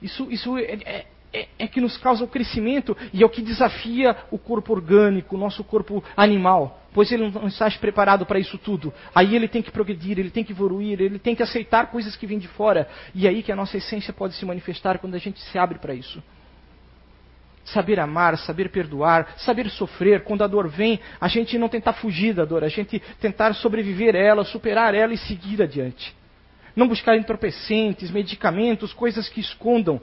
Isso, 0.00 0.26
isso 0.30 0.56
é, 0.56 0.62
é, 0.86 1.06
é, 1.34 1.48
é, 1.58 1.66
que 1.66 1.80
nos 1.80 1.96
causa 1.96 2.22
o 2.22 2.28
crescimento 2.28 2.96
e 3.12 3.20
é 3.20 3.26
o 3.26 3.28
que 3.28 3.42
desafia 3.42 4.16
o 4.30 4.38
corpo 4.38 4.72
orgânico, 4.72 5.34
o 5.34 5.38
nosso 5.38 5.64
corpo 5.64 6.02
animal. 6.16 6.80
Pois 6.94 7.10
ele 7.10 7.28
não 7.28 7.48
está 7.48 7.68
preparado 7.72 8.24
para 8.24 8.38
isso 8.38 8.56
tudo. 8.56 8.94
Aí 9.12 9.34
ele 9.34 9.48
tem 9.48 9.60
que 9.60 9.72
progredir, 9.72 10.16
ele 10.16 10.30
tem 10.30 10.44
que 10.44 10.52
evoluir, 10.52 11.00
ele 11.00 11.18
tem 11.18 11.34
que 11.34 11.42
aceitar 11.42 11.90
coisas 11.90 12.14
que 12.14 12.24
vêm 12.24 12.38
de 12.38 12.46
fora. 12.46 12.88
E 13.12 13.26
é 13.26 13.30
aí 13.30 13.42
que 13.42 13.50
a 13.50 13.56
nossa 13.56 13.76
essência 13.76 14.12
pode 14.12 14.34
se 14.34 14.46
manifestar 14.46 14.98
quando 14.98 15.16
a 15.16 15.18
gente 15.18 15.40
se 15.40 15.58
abre 15.58 15.80
para 15.80 15.92
isso. 15.92 16.22
Saber 17.64 17.98
amar, 17.98 18.38
saber 18.38 18.68
perdoar, 18.68 19.34
saber 19.38 19.68
sofrer. 19.70 20.22
Quando 20.22 20.44
a 20.44 20.46
dor 20.46 20.68
vem, 20.68 21.00
a 21.20 21.26
gente 21.26 21.58
não 21.58 21.68
tentar 21.68 21.94
fugir 21.94 22.32
da 22.32 22.44
dor, 22.44 22.62
a 22.62 22.68
gente 22.68 23.02
tentar 23.20 23.54
sobreviver 23.54 24.14
a 24.14 24.18
ela, 24.18 24.44
superar 24.44 24.94
ela 24.94 25.12
e 25.12 25.18
seguir 25.18 25.60
adiante. 25.60 26.14
Não 26.76 26.86
buscar 26.86 27.16
entorpecentes, 27.16 28.12
medicamentos, 28.12 28.92
coisas 28.92 29.28
que 29.28 29.40
escondam 29.40 30.00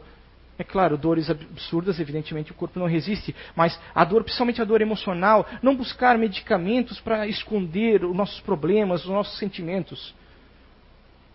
é 0.58 0.64
claro, 0.64 0.98
dores 0.98 1.30
absurdas, 1.30 2.00
evidentemente 2.00 2.52
o 2.52 2.56
corpo 2.56 2.80
não 2.80 2.86
resiste, 2.86 3.36
mas 3.56 3.80
a 3.96 4.04
dor, 4.06 4.24
principalmente 4.24 4.62
a 4.62 4.66
dor 4.66 4.82
emocional, 4.82 5.48
não 5.62 5.76
buscar 5.76 6.18
medicamentos 6.18 7.00
para 7.00 7.28
esconder 7.28 8.06
os 8.06 8.16
nossos 8.16 8.40
problemas, 8.42 9.04
os 9.04 9.10
nossos 9.10 9.38
sentimentos. 9.40 10.14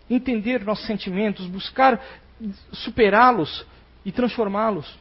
Entender 0.09 0.63
nossos 0.63 0.85
sentimentos, 0.85 1.45
buscar 1.47 2.01
superá-los 2.71 3.65
e 4.05 4.11
transformá-los. 4.11 4.97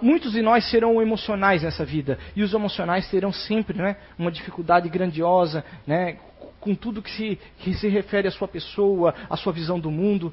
Muitos 0.00 0.32
de 0.32 0.40
nós 0.40 0.70
serão 0.70 1.02
emocionais 1.02 1.62
nessa 1.62 1.84
vida, 1.84 2.18
e 2.34 2.42
os 2.42 2.54
emocionais 2.54 3.10
terão 3.10 3.32
sempre 3.32 3.76
né, 3.76 3.96
uma 4.18 4.30
dificuldade 4.30 4.88
grandiosa 4.88 5.64
né, 5.86 6.16
com 6.60 6.74
tudo 6.74 7.02
que 7.02 7.10
se, 7.10 7.38
que 7.58 7.74
se 7.74 7.88
refere 7.88 8.28
à 8.28 8.30
sua 8.30 8.48
pessoa, 8.48 9.14
à 9.28 9.36
sua 9.36 9.52
visão 9.52 9.78
do 9.78 9.90
mundo 9.90 10.32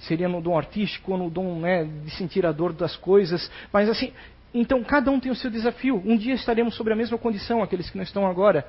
seria 0.00 0.28
no 0.28 0.40
dom 0.40 0.56
artístico 0.56 1.12
ou 1.12 1.18
no 1.18 1.30
dom 1.30 1.60
né, 1.60 1.84
de 1.84 2.10
sentir 2.12 2.44
a 2.46 2.52
dor 2.52 2.72
das 2.72 2.96
coisas. 2.96 3.50
Mas 3.72 3.88
assim, 3.88 4.12
então 4.54 4.82
cada 4.82 5.10
um 5.10 5.20
tem 5.20 5.30
o 5.30 5.36
seu 5.36 5.50
desafio. 5.50 6.02
Um 6.04 6.16
dia 6.16 6.34
estaremos 6.34 6.74
sobre 6.74 6.92
a 6.92 6.96
mesma 6.96 7.18
condição, 7.18 7.62
aqueles 7.62 7.88
que 7.90 7.96
não 7.96 8.04
estão 8.04 8.26
agora. 8.26 8.66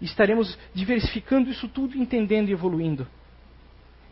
Estaremos 0.00 0.58
diversificando 0.74 1.50
isso 1.50 1.68
tudo, 1.68 1.96
entendendo 1.96 2.48
e 2.48 2.52
evoluindo. 2.52 3.06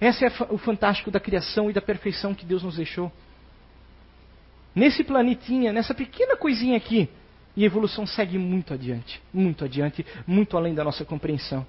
Esse 0.00 0.24
é 0.24 0.32
o 0.50 0.58
fantástico 0.58 1.10
da 1.10 1.18
criação 1.18 1.70
e 1.70 1.72
da 1.72 1.80
perfeição 1.80 2.34
que 2.34 2.46
Deus 2.46 2.62
nos 2.62 2.76
deixou. 2.76 3.10
Nesse 4.74 5.02
planetinha, 5.02 5.72
nessa 5.72 5.94
pequena 5.94 6.36
coisinha 6.36 6.76
aqui, 6.76 7.08
e 7.56 7.64
a 7.64 7.66
evolução 7.66 8.06
segue 8.06 8.38
muito 8.38 8.72
adiante, 8.72 9.20
muito 9.34 9.64
adiante, 9.64 10.06
muito 10.24 10.56
além 10.56 10.74
da 10.74 10.84
nossa 10.84 11.04
compreensão. 11.04 11.66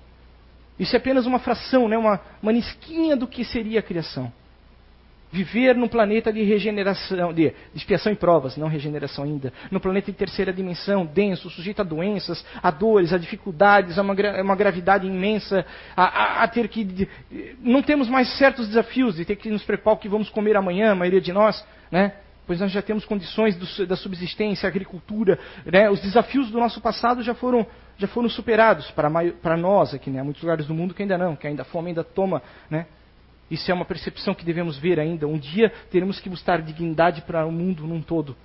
Isso 0.80 0.96
é 0.96 0.98
apenas 0.98 1.26
uma 1.26 1.40
fração, 1.40 1.90
né? 1.90 1.98
uma, 1.98 2.20
uma 2.42 2.54
nisquinha 2.54 3.16
do 3.16 3.28
que 3.28 3.44
seria 3.44 3.80
a 3.80 3.84
criação. 3.84 4.32
Viver 5.32 5.76
num 5.76 5.88
planeta 5.88 6.34
de 6.34 6.42
regeneração, 6.42 7.32
de 7.32 7.54
expiação 7.76 8.12
e 8.12 8.16
provas, 8.16 8.58
não 8.58 8.68
regeneração 8.68 9.26
ainda. 9.26 9.54
Num 9.70 9.80
planeta 9.80 10.12
de 10.12 10.18
terceira 10.18 10.52
dimensão, 10.52 11.06
denso, 11.06 11.52
sujeito 11.52 11.82
a 11.82 11.84
doenças, 11.84 12.44
a 12.64 12.72
dores, 12.72 13.14
a 13.14 13.18
dificuldades, 13.18 14.00
a 14.00 14.02
uma, 14.02 14.16
uma 14.42 14.56
gravidade 14.56 15.06
imensa, 15.06 15.64
a, 15.96 16.04
a, 16.04 16.44
a, 16.44 16.48
ter 16.48 16.68
que. 16.68 17.08
Não 17.62 17.84
temos 17.84 18.10
mais 18.10 18.28
certos 18.40 18.68
desafios 18.70 19.18
de 19.18 19.26
ter 19.26 19.36
que 19.36 19.52
nos 19.52 19.62
preparar 19.62 19.98
o 19.98 20.00
que 20.00 20.10
vamos 20.10 20.32
comer 20.32 20.58
amanhã, 20.58 20.94
a 20.94 20.96
maioria 20.96 21.22
de 21.22 21.32
nós. 21.32 21.64
né? 21.92 22.14
Pois 22.50 22.60
nós 22.60 22.72
já 22.72 22.82
temos 22.82 23.06
condições 23.06 23.56
do, 23.56 23.86
da 23.86 23.96
subsistência, 23.96 24.66
agricultura, 24.66 25.38
né? 25.64 25.88
Os 25.88 26.02
desafios 26.02 26.50
do 26.50 26.58
nosso 26.58 26.82
passado 26.82 27.22
já 27.22 27.36
foram, 27.36 27.64
já 27.96 28.08
foram 28.08 28.28
superados 28.28 28.90
para, 28.90 29.08
para 29.34 29.56
nós 29.56 29.94
aqui, 29.94 30.10
né? 30.10 30.20
Há 30.20 30.24
muitos 30.24 30.42
lugares 30.42 30.66
do 30.66 30.74
mundo 30.74 30.96
que 30.96 31.04
ainda 31.04 31.16
não, 31.16 31.36
que 31.36 31.46
ainda 31.46 31.62
a 31.62 31.66
fome 31.66 31.90
ainda 31.90 32.04
toma, 32.04 32.42
né? 32.68 32.88
Isso 33.52 33.70
é 33.70 33.74
uma 33.76 33.86
percepção 33.86 34.34
que 34.34 34.44
devemos 34.44 34.80
ver 34.80 35.00
ainda. 35.00 35.28
Um 35.28 35.38
dia 35.38 35.72
teremos 35.92 36.20
que 36.20 36.28
buscar 36.28 36.60
dignidade 36.60 37.22
para 37.22 37.46
o 37.46 37.52
mundo 37.52 37.86
num 37.86 38.02
todo. 38.02 38.36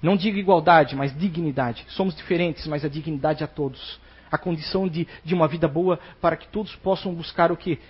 Não 0.00 0.16
digo 0.16 0.38
igualdade, 0.38 0.94
mas 0.94 1.18
dignidade. 1.18 1.84
Somos 1.88 2.14
diferentes, 2.14 2.64
mas 2.68 2.84
a 2.84 2.88
dignidade 2.88 3.42
a 3.42 3.48
todos. 3.48 3.98
A 4.30 4.38
condição 4.38 4.86
de, 4.86 5.04
de 5.24 5.34
uma 5.34 5.48
vida 5.48 5.66
boa 5.66 5.98
para 6.20 6.36
que 6.36 6.46
todos 6.46 6.76
possam 6.76 7.12
buscar 7.12 7.50
o 7.50 7.56
que? 7.56 7.80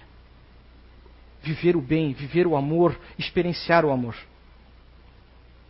Viver 1.42 1.77
o 1.77 1.83
bem, 1.83 2.14
viver 2.14 2.47
o 2.47 2.57
amor, 2.57 2.99
experienciar 3.19 3.85
o 3.85 3.90
amor. 3.90 4.16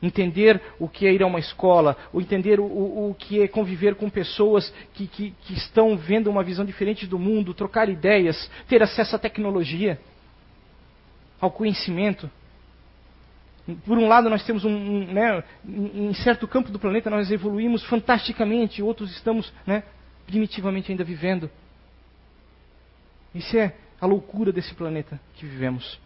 Entender 0.07 0.61
o 0.79 0.88
que 0.88 1.07
é 1.07 1.12
ir 1.12 1.23
a 1.23 1.27
uma 1.27 1.40
escola, 1.40 1.97
ou 2.12 2.21
entender 2.21 2.61
o, 2.61 2.64
o, 2.64 3.11
o 3.11 3.14
que 3.14 3.42
é 3.42 3.49
conviver 3.49 3.97
com 3.97 4.09
pessoas 4.09 4.73
que, 4.95 5.09
que, 5.09 5.35
que 5.42 5.55
estão 5.55 5.97
vendo 5.97 6.31
uma 6.31 6.45
visão 6.45 6.64
diferente 6.64 7.07
do 7.07 7.19
mundo, 7.19 7.53
trocar 7.53 7.88
ideias, 7.88 8.49
ter 8.69 8.83
acesso 8.83 9.16
à 9.16 9.19
tecnologia, 9.19 9.99
ao 11.40 11.51
conhecimento. 11.51 12.31
Por 13.85 13.99
um 13.99 14.07
lado, 14.07 14.31
nós 14.31 14.45
temos 14.45 14.64
um, 14.64 14.71
um 14.71 15.12
né, 15.12 15.42
em 15.64 16.14
certo 16.14 16.47
campo 16.47 16.71
do 16.71 16.79
planeta 16.79 17.11
nós 17.11 17.33
evoluímos 17.33 17.85
fantasticamente, 17.85 18.81
outros 18.81 19.11
estamos 19.11 19.53
né, 19.66 19.83
primitivamente 20.25 20.92
ainda 20.92 21.03
vivendo. 21.03 21.51
Isso 23.35 23.57
é 23.57 23.75
a 24.01 24.07
loucura 24.07 24.53
desse 24.53 24.73
planeta 24.73 25.21
que 25.35 25.45
vivemos. 25.45 25.99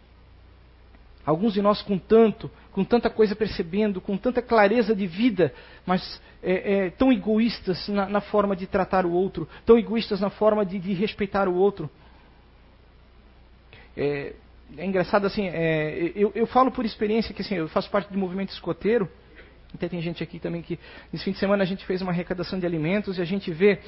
Alguns 1.25 1.53
de 1.53 1.61
nós 1.61 1.81
com 1.81 1.97
tanto, 1.97 2.49
com 2.71 2.83
tanta 2.83 3.09
coisa 3.09 3.35
percebendo, 3.35 4.01
com 4.01 4.17
tanta 4.17 4.41
clareza 4.41 4.95
de 4.95 5.05
vida, 5.05 5.53
mas 5.85 6.21
é, 6.41 6.85
é, 6.85 6.89
tão 6.89 7.11
egoístas 7.11 7.87
na, 7.87 8.07
na, 8.07 8.21
forma 8.21 8.55
de 8.55 8.65
tratar 8.65 9.05
o 9.05 9.11
outro, 9.11 9.47
tão 9.65 9.77
egoístas 9.77 10.19
na 10.19 10.29
forma 10.29 10.65
de, 10.65 10.79
de 10.79 10.93
respeitar 10.93 11.47
o 11.47 11.53
outro. 11.53 11.89
É, 13.95 14.33
é 14.77 14.85
engraçado 14.85 15.27
assim, 15.27 15.47
é, 15.47 16.11
eu, 16.15 16.31
eu, 16.33 16.47
falo 16.47 16.71
por 16.71 16.85
experiência 16.85 17.33
que 17.33 17.41
assim, 17.41 17.55
eu 17.55 17.67
faço 17.67 17.89
parte 17.89 18.11
do 18.11 18.17
movimento 18.17 18.49
escoteiro. 18.49 19.09
Até 19.73 19.87
tem 19.87 20.01
gente 20.01 20.21
aqui 20.21 20.39
também 20.39 20.61
que 20.61 20.77
nesse 21.13 21.23
fim 21.23 21.31
de 21.31 21.37
semana 21.37 21.63
a 21.63 21.65
gente 21.65 21.85
fez 21.85 22.01
uma 22.01 22.11
arrecadação 22.11 22.59
de 22.59 22.65
alimentos 22.65 23.17
e 23.17 23.21
a 23.21 23.25
gente 23.25 23.51
vê 23.51 23.79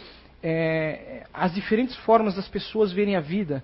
é, 0.41 1.25
as 1.33 1.53
diferentes 1.53 1.95
formas 1.97 2.35
das 2.35 2.47
pessoas 2.47 2.91
verem 2.91 3.15
a 3.15 3.19
vida. 3.21 3.63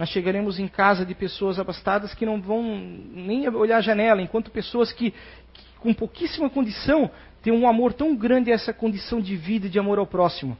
Nós 0.00 0.08
chegaremos 0.08 0.58
em 0.58 0.66
casa 0.66 1.04
de 1.04 1.14
pessoas 1.14 1.58
abastadas 1.58 2.14
que 2.14 2.24
não 2.24 2.40
vão 2.40 2.62
nem 2.62 3.46
olhar 3.50 3.76
a 3.76 3.80
janela, 3.82 4.22
enquanto 4.22 4.50
pessoas 4.50 4.90
que, 4.94 5.10
que 5.10 5.62
com 5.78 5.92
pouquíssima 5.92 6.48
condição 6.48 7.10
têm 7.42 7.52
um 7.52 7.68
amor 7.68 7.92
tão 7.92 8.16
grande 8.16 8.50
a 8.50 8.54
essa 8.54 8.72
condição 8.72 9.20
de 9.20 9.36
vida 9.36 9.66
e 9.66 9.68
de 9.68 9.78
amor 9.78 9.98
ao 9.98 10.06
próximo. 10.06 10.56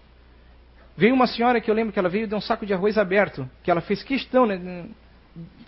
Veio 0.94 1.14
uma 1.14 1.26
senhora 1.26 1.58
que 1.58 1.70
eu 1.70 1.74
lembro 1.74 1.90
que 1.90 1.98
ela 1.98 2.10
veio 2.10 2.26
de 2.26 2.34
um 2.34 2.40
saco 2.40 2.66
de 2.66 2.74
arroz 2.74 2.98
aberto, 2.98 3.48
que 3.62 3.70
ela 3.70 3.80
fez 3.80 4.02
questão, 4.02 4.44
né, 4.44 4.84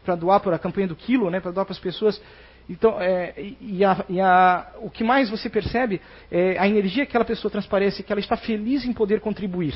para 0.05 0.17
doar 0.17 0.41
para 0.41 0.57
a 0.57 0.59
campanha 0.59 0.89
do 0.89 0.95
quilo, 0.95 1.31
né, 1.31 1.41
para 1.41 1.51
doar 1.51 1.65
para 1.65 1.73
as 1.73 1.81
pessoas. 1.81 2.21
Então, 2.69 3.01
é, 3.01 3.33
e, 3.59 3.83
a, 3.83 4.05
e 4.07 4.21
a, 4.21 4.71
o 4.81 4.91
que 4.91 5.03
mais 5.03 5.31
você 5.31 5.49
percebe 5.49 5.99
é 6.31 6.59
a 6.59 6.69
energia 6.69 7.07
que 7.07 7.13
aquela 7.13 7.25
pessoa 7.25 7.51
transparece, 7.51 8.03
que 8.03 8.13
ela 8.13 8.21
está 8.21 8.37
feliz 8.37 8.85
em 8.85 8.93
poder 8.93 9.21
contribuir. 9.21 9.73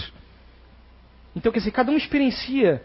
Então, 1.34 1.50
quer 1.50 1.60
dizer, 1.60 1.70
cada 1.70 1.90
um 1.90 1.96
experiencia 1.96 2.82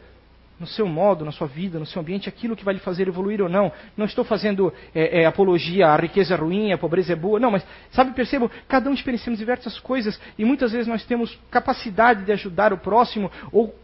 no 0.61 0.67
seu 0.67 0.87
modo, 0.87 1.25
na 1.25 1.31
sua 1.31 1.47
vida, 1.47 1.79
no 1.79 1.85
seu 1.87 2.01
ambiente, 2.01 2.29
aquilo 2.29 2.55
que 2.55 2.63
vai 2.63 2.75
lhe 2.75 2.79
fazer 2.79 3.07
evoluir 3.07 3.41
ou 3.41 3.49
não. 3.49 3.71
Não 3.97 4.05
estou 4.05 4.23
fazendo 4.23 4.71
é, 4.93 5.21
é, 5.21 5.25
apologia 5.25 5.87
à 5.87 5.95
riqueza 5.97 6.35
ruim, 6.35 6.71
à 6.71 6.77
pobreza 6.77 7.13
é 7.13 7.15
boa. 7.15 7.39
Não, 7.39 7.49
mas, 7.49 7.65
sabe, 7.89 8.13
percebo, 8.13 8.49
cada 8.67 8.87
um 8.87 8.93
experienciamos 8.93 9.39
diversas 9.39 9.79
coisas 9.79 10.21
e 10.37 10.45
muitas 10.45 10.71
vezes 10.71 10.87
nós 10.87 11.03
temos 11.03 11.37
capacidade 11.49 12.23
de 12.23 12.31
ajudar 12.31 12.71
o 12.71 12.77
próximo 12.77 13.29
ou 13.51 13.75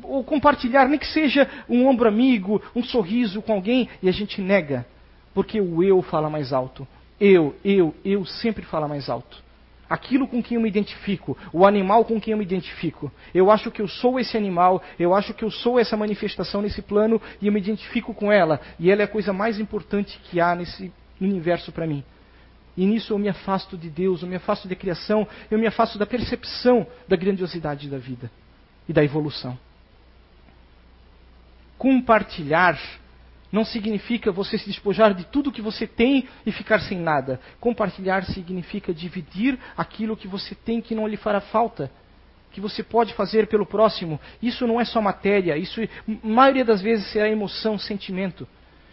ou 0.00 0.22
compartilhar, 0.22 0.88
nem 0.88 0.96
que 0.96 1.08
seja 1.08 1.50
um 1.68 1.88
ombro 1.88 2.06
amigo, 2.06 2.62
um 2.72 2.84
sorriso 2.84 3.42
com 3.42 3.54
alguém, 3.54 3.88
e 4.00 4.08
a 4.08 4.12
gente 4.12 4.40
nega, 4.40 4.86
porque 5.34 5.60
o 5.60 5.82
eu 5.82 6.00
fala 6.02 6.30
mais 6.30 6.52
alto. 6.52 6.86
Eu, 7.20 7.56
eu, 7.64 7.92
eu 8.04 8.24
sempre 8.24 8.64
fala 8.64 8.86
mais 8.86 9.10
alto. 9.10 9.42
Aquilo 9.88 10.28
com 10.28 10.42
quem 10.42 10.56
eu 10.56 10.60
me 10.60 10.68
identifico, 10.68 11.36
o 11.52 11.66
animal 11.66 12.04
com 12.04 12.20
quem 12.20 12.32
eu 12.32 12.38
me 12.38 12.44
identifico. 12.44 13.10
Eu 13.34 13.50
acho 13.50 13.70
que 13.70 13.80
eu 13.80 13.88
sou 13.88 14.20
esse 14.20 14.36
animal, 14.36 14.82
eu 14.98 15.14
acho 15.14 15.32
que 15.32 15.44
eu 15.44 15.50
sou 15.50 15.78
essa 15.78 15.96
manifestação 15.96 16.60
nesse 16.60 16.82
plano 16.82 17.20
e 17.40 17.46
eu 17.46 17.52
me 17.52 17.58
identifico 17.58 18.12
com 18.12 18.30
ela. 18.30 18.60
E 18.78 18.90
ela 18.90 19.00
é 19.00 19.04
a 19.04 19.08
coisa 19.08 19.32
mais 19.32 19.58
importante 19.58 20.20
que 20.24 20.40
há 20.40 20.54
nesse 20.54 20.92
universo 21.20 21.72
para 21.72 21.86
mim. 21.86 22.04
E 22.76 22.86
nisso 22.86 23.12
eu 23.12 23.18
me 23.18 23.28
afasto 23.28 23.76
de 23.76 23.90
Deus, 23.90 24.22
eu 24.22 24.28
me 24.28 24.36
afasto 24.36 24.68
da 24.68 24.76
criação, 24.76 25.26
eu 25.50 25.58
me 25.58 25.66
afasto 25.66 25.98
da 25.98 26.06
percepção 26.06 26.86
da 27.08 27.16
grandiosidade 27.16 27.88
da 27.88 27.98
vida 27.98 28.30
e 28.88 28.92
da 28.92 29.02
evolução. 29.02 29.58
Compartilhar 31.76 32.78
não 33.50 33.64
significa 33.64 34.30
você 34.30 34.58
se 34.58 34.66
despojar 34.66 35.14
de 35.14 35.24
tudo 35.24 35.52
que 35.52 35.62
você 35.62 35.86
tem 35.86 36.28
e 36.44 36.52
ficar 36.52 36.80
sem 36.80 36.98
nada. 36.98 37.40
Compartilhar 37.60 38.24
significa 38.24 38.92
dividir 38.92 39.58
aquilo 39.76 40.16
que 40.16 40.28
você 40.28 40.54
tem 40.54 40.80
que 40.80 40.94
não 40.94 41.06
lhe 41.06 41.16
fará 41.16 41.40
falta, 41.40 41.90
que 42.52 42.60
você 42.60 42.82
pode 42.82 43.14
fazer 43.14 43.46
pelo 43.46 43.66
próximo. 43.66 44.20
Isso 44.42 44.66
não 44.66 44.80
é 44.80 44.84
só 44.84 45.00
matéria, 45.00 45.56
isso, 45.56 45.80
maioria 46.22 46.64
das 46.64 46.82
vezes, 46.82 47.10
será 47.10 47.28
emoção, 47.28 47.78
sentimento 47.78 48.46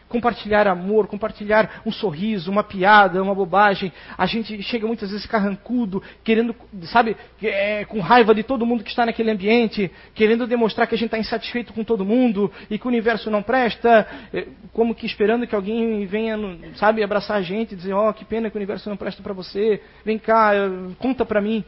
compartilhar 0.08 0.68
amor, 0.68 1.08
compartilhar 1.08 1.82
um 1.86 1.92
sorriso, 1.92 2.52
uma 2.52 2.64
piada, 2.64 3.22
uma 3.22 3.36
bobagem. 3.36 3.92
A 4.18 4.26
gente 4.26 4.62
chega 4.64 4.88
muitas 4.88 5.12
vezes 5.12 5.26
carrancudo, 5.26 6.02
querendo, 6.24 6.56
sabe, 6.84 7.18
é, 7.42 7.86
com 7.86 8.00
raiva 8.00 8.34
de 8.34 8.44
todo 8.44 8.66
mundo 8.66 8.84
que 8.84 8.90
está 8.90 9.06
naquele 9.06 9.32
ambiente, 9.32 9.92
querendo 10.14 10.48
demonstrar 10.48 10.88
que 10.88 10.96
a 10.96 10.98
gente 10.98 11.08
está 11.08 11.18
insatisfeito 11.18 11.74
com 11.74 11.84
todo 11.84 12.06
mundo 12.06 12.52
e 12.70 12.78
que 12.78 12.86
o 12.86 12.90
universo 12.90 13.30
não 13.30 13.42
presta, 13.42 14.08
é, 14.34 14.48
como 14.74 14.96
que 14.96 15.06
esperando 15.06 15.48
que 15.48 15.56
alguém 15.56 16.06
venha, 16.06 16.38
sabe, 16.76 17.04
abraçar 17.04 17.38
a 17.38 17.42
gente 17.42 17.74
e 17.74 17.76
dizer: 17.76 17.94
Ó, 17.94 18.10
oh, 18.10 18.14
que 18.14 18.26
pena 18.26 18.50
que 18.50 18.56
o 18.56 18.60
universo 18.60 18.90
não 18.90 18.98
presta 18.98 19.22
para 19.24 19.34
você, 19.34 19.82
vem 20.04 20.18
cá, 20.18 20.52
conta 21.00 21.26
para 21.26 21.42
mim. 21.42 21.64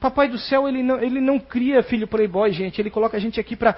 Papai 0.00 0.28
do 0.28 0.38
céu, 0.38 0.68
ele 0.68 0.80
não, 0.80 1.00
ele 1.00 1.20
não 1.20 1.40
cria 1.40 1.82
filho 1.82 2.06
playboy, 2.06 2.52
gente. 2.52 2.80
Ele 2.80 2.88
coloca 2.88 3.16
a 3.16 3.20
gente 3.20 3.40
aqui 3.40 3.56
para 3.56 3.76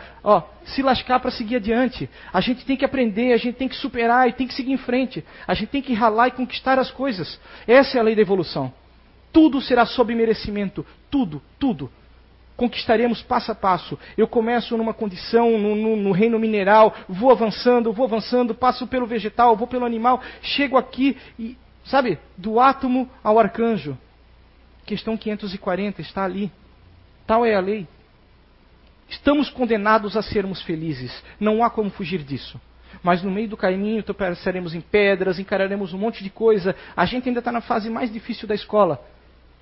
se 0.66 0.82
lascar 0.82 1.18
para 1.18 1.30
seguir 1.30 1.56
adiante. 1.56 2.10
A 2.30 2.42
gente 2.42 2.64
tem 2.66 2.76
que 2.76 2.84
aprender, 2.84 3.32
a 3.32 3.38
gente 3.38 3.56
tem 3.56 3.68
que 3.68 3.76
superar 3.76 4.28
e 4.28 4.32
tem 4.34 4.46
que 4.46 4.52
seguir 4.52 4.72
em 4.72 4.76
frente. 4.76 5.24
A 5.46 5.54
gente 5.54 5.70
tem 5.70 5.80
que 5.80 5.94
ralar 5.94 6.28
e 6.28 6.32
conquistar 6.32 6.78
as 6.78 6.90
coisas. 6.90 7.40
Essa 7.66 7.96
é 7.96 8.00
a 8.00 8.02
lei 8.02 8.14
da 8.14 8.20
evolução. 8.20 8.70
Tudo 9.32 9.62
será 9.62 9.86
sob 9.86 10.14
merecimento. 10.14 10.84
Tudo, 11.10 11.40
tudo. 11.58 11.90
Conquistaremos 12.54 13.22
passo 13.22 13.52
a 13.52 13.54
passo. 13.54 13.98
Eu 14.14 14.28
começo 14.28 14.76
numa 14.76 14.92
condição, 14.92 15.56
no, 15.56 15.74
no, 15.74 15.96
no 15.96 16.12
reino 16.12 16.38
mineral, 16.38 16.94
vou 17.08 17.30
avançando, 17.30 17.94
vou 17.94 18.04
avançando, 18.04 18.54
passo 18.54 18.86
pelo 18.86 19.06
vegetal, 19.06 19.56
vou 19.56 19.66
pelo 19.66 19.86
animal, 19.86 20.20
chego 20.42 20.76
aqui 20.76 21.16
e, 21.38 21.56
sabe, 21.86 22.18
do 22.36 22.60
átomo 22.60 23.08
ao 23.24 23.38
arcanjo 23.38 23.96
Questão 24.90 25.16
540 25.16 26.00
está 26.00 26.24
ali. 26.24 26.50
Tal 27.24 27.46
é 27.46 27.54
a 27.54 27.60
lei. 27.60 27.86
Estamos 29.08 29.48
condenados 29.48 30.16
a 30.16 30.22
sermos 30.22 30.62
felizes. 30.62 31.22
Não 31.38 31.62
há 31.62 31.70
como 31.70 31.90
fugir 31.90 32.24
disso. 32.24 32.60
Mas 33.00 33.22
no 33.22 33.30
meio 33.30 33.46
do 33.46 33.56
caminho 33.56 34.02
tropeçaremos 34.02 34.74
em 34.74 34.80
pedras, 34.80 35.38
encararemos 35.38 35.94
um 35.94 35.98
monte 35.98 36.24
de 36.24 36.28
coisa. 36.28 36.74
A 36.96 37.06
gente 37.06 37.28
ainda 37.28 37.38
está 37.38 37.52
na 37.52 37.60
fase 37.60 37.88
mais 37.88 38.12
difícil 38.12 38.48
da 38.48 38.54
escola. 38.56 39.00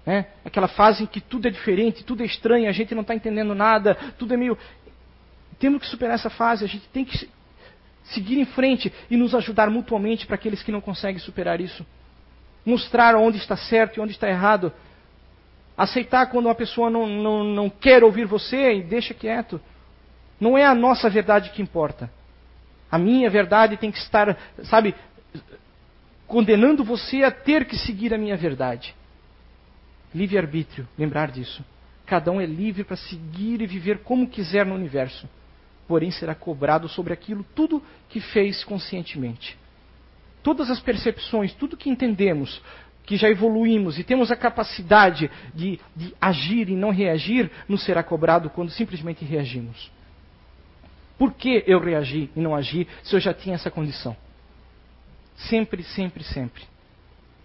Né? 0.06 0.28
Aquela 0.46 0.66
fase 0.66 1.02
em 1.02 1.06
que 1.06 1.20
tudo 1.20 1.46
é 1.46 1.50
diferente, 1.50 2.02
tudo 2.02 2.22
é 2.22 2.26
estranho, 2.26 2.66
a 2.66 2.72
gente 2.72 2.94
não 2.94 3.02
está 3.02 3.14
entendendo 3.14 3.54
nada, 3.54 3.96
tudo 4.18 4.32
é 4.32 4.36
meio. 4.38 4.56
Temos 5.58 5.82
que 5.82 5.88
superar 5.88 6.14
essa 6.14 6.30
fase, 6.30 6.64
a 6.64 6.68
gente 6.68 6.88
tem 6.88 7.04
que 7.04 7.28
seguir 8.04 8.40
em 8.40 8.46
frente 8.46 8.90
e 9.10 9.16
nos 9.18 9.34
ajudar 9.34 9.68
mutuamente 9.68 10.26
para 10.26 10.36
aqueles 10.36 10.62
que 10.62 10.72
não 10.72 10.80
conseguem 10.80 11.18
superar 11.18 11.60
isso. 11.60 11.84
Mostrar 12.64 13.14
onde 13.14 13.36
está 13.36 13.58
certo 13.58 13.98
e 13.98 14.00
onde 14.00 14.12
está 14.12 14.26
errado. 14.26 14.72
Aceitar 15.78 16.26
quando 16.26 16.46
uma 16.46 16.56
pessoa 16.56 16.90
não, 16.90 17.06
não, 17.06 17.44
não 17.44 17.70
quer 17.70 18.02
ouvir 18.02 18.26
você 18.26 18.74
e 18.74 18.82
deixa 18.82 19.14
quieto. 19.14 19.60
Não 20.40 20.58
é 20.58 20.66
a 20.66 20.74
nossa 20.74 21.08
verdade 21.08 21.50
que 21.50 21.62
importa. 21.62 22.10
A 22.90 22.98
minha 22.98 23.30
verdade 23.30 23.76
tem 23.76 23.92
que 23.92 23.98
estar, 23.98 24.36
sabe, 24.64 24.92
condenando 26.26 26.82
você 26.82 27.22
a 27.22 27.30
ter 27.30 27.64
que 27.64 27.76
seguir 27.76 28.12
a 28.12 28.18
minha 28.18 28.36
verdade. 28.36 28.92
Livre-arbítrio, 30.12 30.88
lembrar 30.98 31.30
disso. 31.30 31.64
Cada 32.06 32.32
um 32.32 32.40
é 32.40 32.46
livre 32.46 32.82
para 32.82 32.96
seguir 32.96 33.60
e 33.60 33.66
viver 33.66 33.98
como 33.98 34.26
quiser 34.26 34.66
no 34.66 34.74
universo. 34.74 35.28
Porém, 35.86 36.10
será 36.10 36.34
cobrado 36.34 36.88
sobre 36.88 37.12
aquilo 37.12 37.44
tudo 37.54 37.82
que 38.08 38.20
fez 38.20 38.64
conscientemente. 38.64 39.56
Todas 40.42 40.70
as 40.70 40.80
percepções, 40.80 41.52
tudo 41.52 41.76
que 41.76 41.90
entendemos, 41.90 42.60
que 43.08 43.16
já 43.16 43.30
evoluímos 43.30 43.98
e 43.98 44.04
temos 44.04 44.30
a 44.30 44.36
capacidade 44.36 45.30
de, 45.54 45.80
de 45.96 46.14
agir 46.20 46.68
e 46.68 46.76
não 46.76 46.90
reagir, 46.90 47.50
nos 47.66 47.82
será 47.82 48.02
cobrado 48.02 48.50
quando 48.50 48.70
simplesmente 48.70 49.24
reagimos. 49.24 49.90
Por 51.16 51.32
que 51.32 51.64
eu 51.66 51.80
reagi 51.80 52.30
e 52.36 52.40
não 52.40 52.54
agi 52.54 52.86
se 53.02 53.16
eu 53.16 53.18
já 53.18 53.32
tinha 53.32 53.54
essa 53.54 53.70
condição? 53.70 54.14
Sempre, 55.36 55.82
sempre, 55.84 56.22
sempre. 56.22 56.64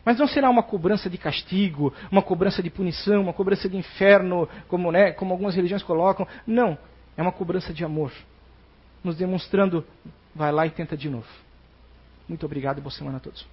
Mas 0.04 0.20
não 0.20 0.28
será 0.28 0.50
uma 0.50 0.64
cobrança 0.64 1.10
de 1.10 1.18
castigo, 1.18 1.94
uma 2.12 2.22
cobrança 2.22 2.62
de 2.62 2.70
punição, 2.70 3.22
uma 3.22 3.32
cobrança 3.32 3.70
de 3.70 3.78
inferno, 3.78 4.50
como, 4.68 4.92
né, 4.92 5.14
como 5.14 5.32
algumas 5.32 5.56
religiões 5.56 5.82
colocam. 5.82 6.28
Não. 6.46 6.78
É 7.16 7.22
uma 7.22 7.32
cobrança 7.32 7.72
de 7.72 7.86
amor. 7.86 8.12
Nos 9.02 9.16
demonstrando, 9.16 9.88
vai 10.36 10.52
lá 10.52 10.68
e 10.68 10.72
tenta 10.72 10.98
de 10.98 11.10
novo. 11.10 11.28
Muito 12.28 12.46
obrigado 12.46 12.80
e 12.80 12.82
boa 12.82 12.92
semana 12.92 13.16
a 13.16 13.22
todos. 13.22 13.48